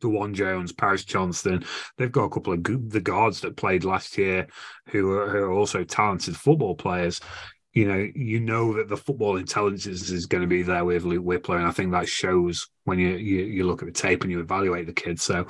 Dawand 0.00 0.34
Jones, 0.34 0.72
Paris 0.72 1.04
Johnson. 1.04 1.64
They've 1.96 2.12
got 2.12 2.24
a 2.24 2.30
couple 2.30 2.52
of 2.52 2.62
good, 2.62 2.90
the 2.90 3.00
guards 3.00 3.40
that 3.40 3.56
played 3.56 3.84
last 3.84 4.18
year 4.18 4.46
who 4.88 5.12
are, 5.12 5.28
who 5.28 5.38
are 5.38 5.52
also 5.52 5.84
talented 5.84 6.36
football 6.36 6.74
players. 6.74 7.20
You 7.72 7.86
know, 7.86 8.08
you 8.14 8.40
know 8.40 8.72
that 8.74 8.88
the 8.88 8.96
football 8.96 9.36
intelligence 9.36 10.10
is 10.10 10.26
going 10.26 10.40
to 10.40 10.48
be 10.48 10.62
there 10.62 10.84
with 10.84 11.04
Luke 11.04 11.24
Wypler, 11.24 11.56
and 11.56 11.66
I 11.66 11.70
think 11.70 11.92
that 11.92 12.08
shows 12.08 12.68
when 12.84 12.98
you, 12.98 13.10
you 13.10 13.44
you 13.44 13.66
look 13.66 13.82
at 13.82 13.86
the 13.86 13.92
tape 13.92 14.22
and 14.22 14.32
you 14.32 14.40
evaluate 14.40 14.86
the 14.86 14.92
kid. 14.92 15.20
So, 15.20 15.46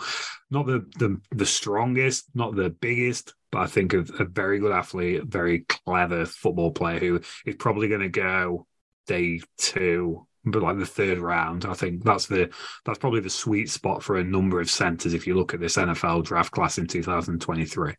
not 0.51 0.67
the 0.67 0.85
the 0.99 1.19
the 1.31 1.47
strongest, 1.47 2.27
not 2.35 2.55
the 2.55 2.71
biggest, 2.71 3.35
but 3.51 3.61
I 3.61 3.67
think 3.67 3.95
a, 3.95 4.01
a 4.19 4.25
very 4.25 4.59
good 4.59 4.73
athlete, 4.73 5.25
very 5.25 5.61
clever 5.61 6.27
football 6.27 6.73
player 6.73 6.99
who 6.99 7.21
is 7.47 7.55
probably 7.55 7.89
going 7.89 8.03
to 8.03 8.09
go 8.09 8.67
day 9.07 9.41
two 9.57 10.27
but 10.51 10.63
like 10.63 10.79
the 10.79 10.87
third 10.87 11.19
round. 11.19 11.65
I 11.65 11.75
think 11.75 12.05
that's 12.05 12.27
the 12.27 12.51
that's 12.85 12.99
probably 12.99 13.21
the 13.21 13.31
sweet 13.31 13.71
spot 13.71 14.03
for 14.03 14.17
a 14.17 14.25
number 14.25 14.61
of 14.61 14.71
centers 14.71 15.15
if 15.15 15.27
you 15.27 15.35
look 15.35 15.55
at 15.55 15.61
this 15.61 15.77
NFL 15.77 16.25
draft 16.25 16.53
class 16.53 16.79
in 16.79 16.87
2023. 16.87 17.95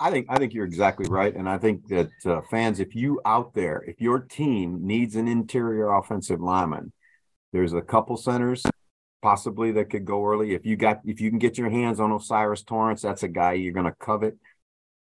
I 0.00 0.10
think 0.10 0.26
I 0.28 0.38
think 0.38 0.54
you're 0.54 0.64
exactly 0.64 1.08
right, 1.08 1.34
and 1.34 1.48
I 1.48 1.58
think 1.58 1.88
that 1.88 2.10
uh, 2.24 2.40
fans, 2.50 2.78
if 2.78 2.94
you 2.94 3.20
out 3.24 3.54
there, 3.54 3.82
if 3.86 4.00
your 4.00 4.20
team 4.20 4.86
needs 4.86 5.16
an 5.16 5.26
interior 5.26 5.90
offensive 5.90 6.40
lineman, 6.40 6.92
there's 7.52 7.72
a 7.72 7.82
couple 7.82 8.16
centers 8.16 8.64
possibly 9.20 9.72
that 9.72 9.90
could 9.90 10.04
go 10.04 10.24
early. 10.24 10.54
If 10.54 10.64
you 10.64 10.76
got 10.76 11.00
if 11.04 11.20
you 11.20 11.30
can 11.30 11.38
get 11.38 11.58
your 11.58 11.70
hands 11.70 12.00
on 12.00 12.12
O'Cyrus 12.12 12.62
Torrence, 12.62 13.02
that's 13.02 13.22
a 13.22 13.28
guy 13.28 13.54
you're 13.54 13.72
going 13.72 13.86
to 13.86 13.92
covet. 13.92 14.36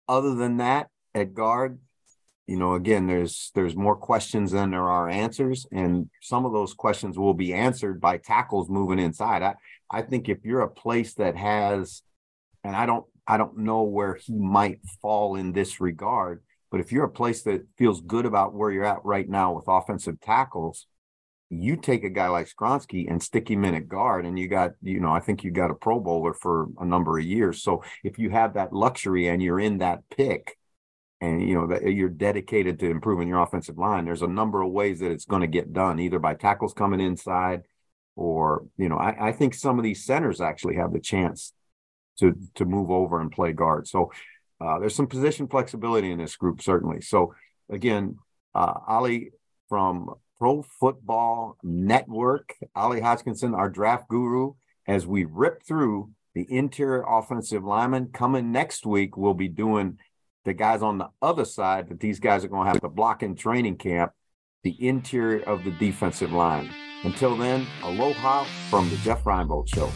Other 0.08 0.34
than 0.34 0.56
that, 0.58 0.88
at 1.14 1.34
guard, 1.34 1.78
you 2.48 2.56
know 2.56 2.74
again 2.74 3.06
there's 3.06 3.52
there's 3.54 3.76
more 3.76 3.94
questions 3.94 4.50
than 4.50 4.70
there 4.70 4.88
are 4.88 5.08
answers 5.08 5.66
and 5.70 6.08
some 6.22 6.46
of 6.46 6.52
those 6.52 6.72
questions 6.72 7.18
will 7.18 7.34
be 7.34 7.52
answered 7.52 8.00
by 8.00 8.16
tackles 8.16 8.68
moving 8.70 8.98
inside 8.98 9.42
i 9.42 9.54
i 9.90 10.02
think 10.02 10.28
if 10.28 10.38
you're 10.44 10.62
a 10.62 10.70
place 10.70 11.14
that 11.14 11.36
has 11.36 12.02
and 12.64 12.74
i 12.74 12.86
don't 12.86 13.04
i 13.26 13.36
don't 13.36 13.58
know 13.58 13.82
where 13.82 14.14
he 14.14 14.32
might 14.32 14.80
fall 15.00 15.36
in 15.36 15.52
this 15.52 15.80
regard 15.80 16.42
but 16.70 16.80
if 16.80 16.90
you're 16.90 17.04
a 17.04 17.10
place 17.10 17.42
that 17.42 17.66
feels 17.76 18.00
good 18.00 18.24
about 18.24 18.54
where 18.54 18.70
you're 18.70 18.84
at 18.84 19.04
right 19.04 19.28
now 19.28 19.52
with 19.52 19.68
offensive 19.68 20.18
tackles 20.20 20.86
you 21.50 21.76
take 21.76 22.04
a 22.04 22.10
guy 22.10 22.28
like 22.28 22.46
Skoronski 22.46 23.10
and 23.10 23.22
stick 23.22 23.50
him 23.50 23.64
in 23.64 23.74
at 23.74 23.88
guard, 23.88 24.26
and 24.26 24.38
you 24.38 24.48
got, 24.48 24.72
you 24.82 25.00
know, 25.00 25.10
I 25.10 25.20
think 25.20 25.42
you 25.42 25.50
got 25.50 25.70
a 25.70 25.74
Pro 25.74 25.98
Bowler 25.98 26.34
for 26.34 26.66
a 26.78 26.84
number 26.84 27.18
of 27.18 27.24
years. 27.24 27.62
So 27.62 27.82
if 28.04 28.18
you 28.18 28.28
have 28.28 28.52
that 28.52 28.74
luxury 28.74 29.28
and 29.28 29.42
you're 29.42 29.58
in 29.58 29.78
that 29.78 30.00
pick, 30.14 30.57
and 31.20 31.46
you 31.46 31.54
know 31.54 31.66
that 31.66 31.82
you're 31.82 32.08
dedicated 32.08 32.78
to 32.78 32.90
improving 32.90 33.28
your 33.28 33.40
offensive 33.40 33.78
line 33.78 34.04
there's 34.04 34.22
a 34.22 34.28
number 34.28 34.62
of 34.62 34.70
ways 34.70 35.00
that 35.00 35.10
it's 35.10 35.24
going 35.24 35.42
to 35.42 35.48
get 35.48 35.72
done 35.72 35.98
either 35.98 36.18
by 36.18 36.34
tackles 36.34 36.72
coming 36.72 37.00
inside 37.00 37.62
or 38.18 38.64
you 38.76 38.88
know 38.88 38.96
I, 38.96 39.28
I, 39.28 39.32
think 39.32 39.54
some 39.54 39.78
of 39.78 39.84
these 39.84 40.04
centers 40.04 40.40
actually 40.40 40.74
have 40.74 40.92
the 40.92 41.00
chance 41.00 41.52
to 42.18 42.34
to 42.56 42.64
move 42.64 42.90
over 42.90 43.20
and 43.20 43.30
play 43.30 43.52
guard. 43.52 43.86
So 43.86 44.10
uh, 44.60 44.80
there's 44.80 44.96
some 44.96 45.06
position 45.06 45.46
flexibility 45.46 46.10
in 46.10 46.18
this 46.18 46.36
group 46.36 46.60
certainly. 46.60 47.00
So 47.00 47.34
again 47.70 48.18
uh, 48.54 48.74
Oli 48.88 49.30
from 49.68 50.14
pro 50.38 50.62
football 50.62 51.56
network 51.62 52.54
Oli 52.74 53.00
Hodgkinson 53.00 53.54
our 53.54 53.68
draft 53.68 54.08
guru 54.08 54.54
as 54.86 55.06
we 55.06 55.24
rip 55.24 55.62
through 55.64 56.10
the 56.34 56.46
interior 56.52 57.04
offensive 57.08 57.64
lineman 57.64 58.08
coming 58.12 58.52
next 58.52 58.86
week 58.86 59.16
we'll 59.16 59.34
be 59.34 59.48
doing 59.48 59.98
the 60.44 60.54
guys 60.54 60.82
on 60.82 60.98
the 60.98 61.08
other 61.20 61.44
side 61.44 61.88
that 61.88 62.00
these 62.00 62.20
guys 62.20 62.44
are 62.44 62.48
going 62.48 62.64
to 62.64 62.72
have 62.72 62.80
to 62.80 62.88
block 62.88 63.22
in 63.22 63.34
training 63.34 63.76
camp, 63.76 64.12
the 64.62 64.76
interior 64.86 65.42
of 65.44 65.64
the 65.64 65.70
defensive 65.72 66.32
line. 66.32 66.70
Until 67.04 67.36
then, 67.36 67.66
aloha 67.82 68.44
from 68.70 68.88
the 68.90 68.96
Jeff 68.96 69.24
Reinebold 69.24 69.68
Show. 69.68 69.90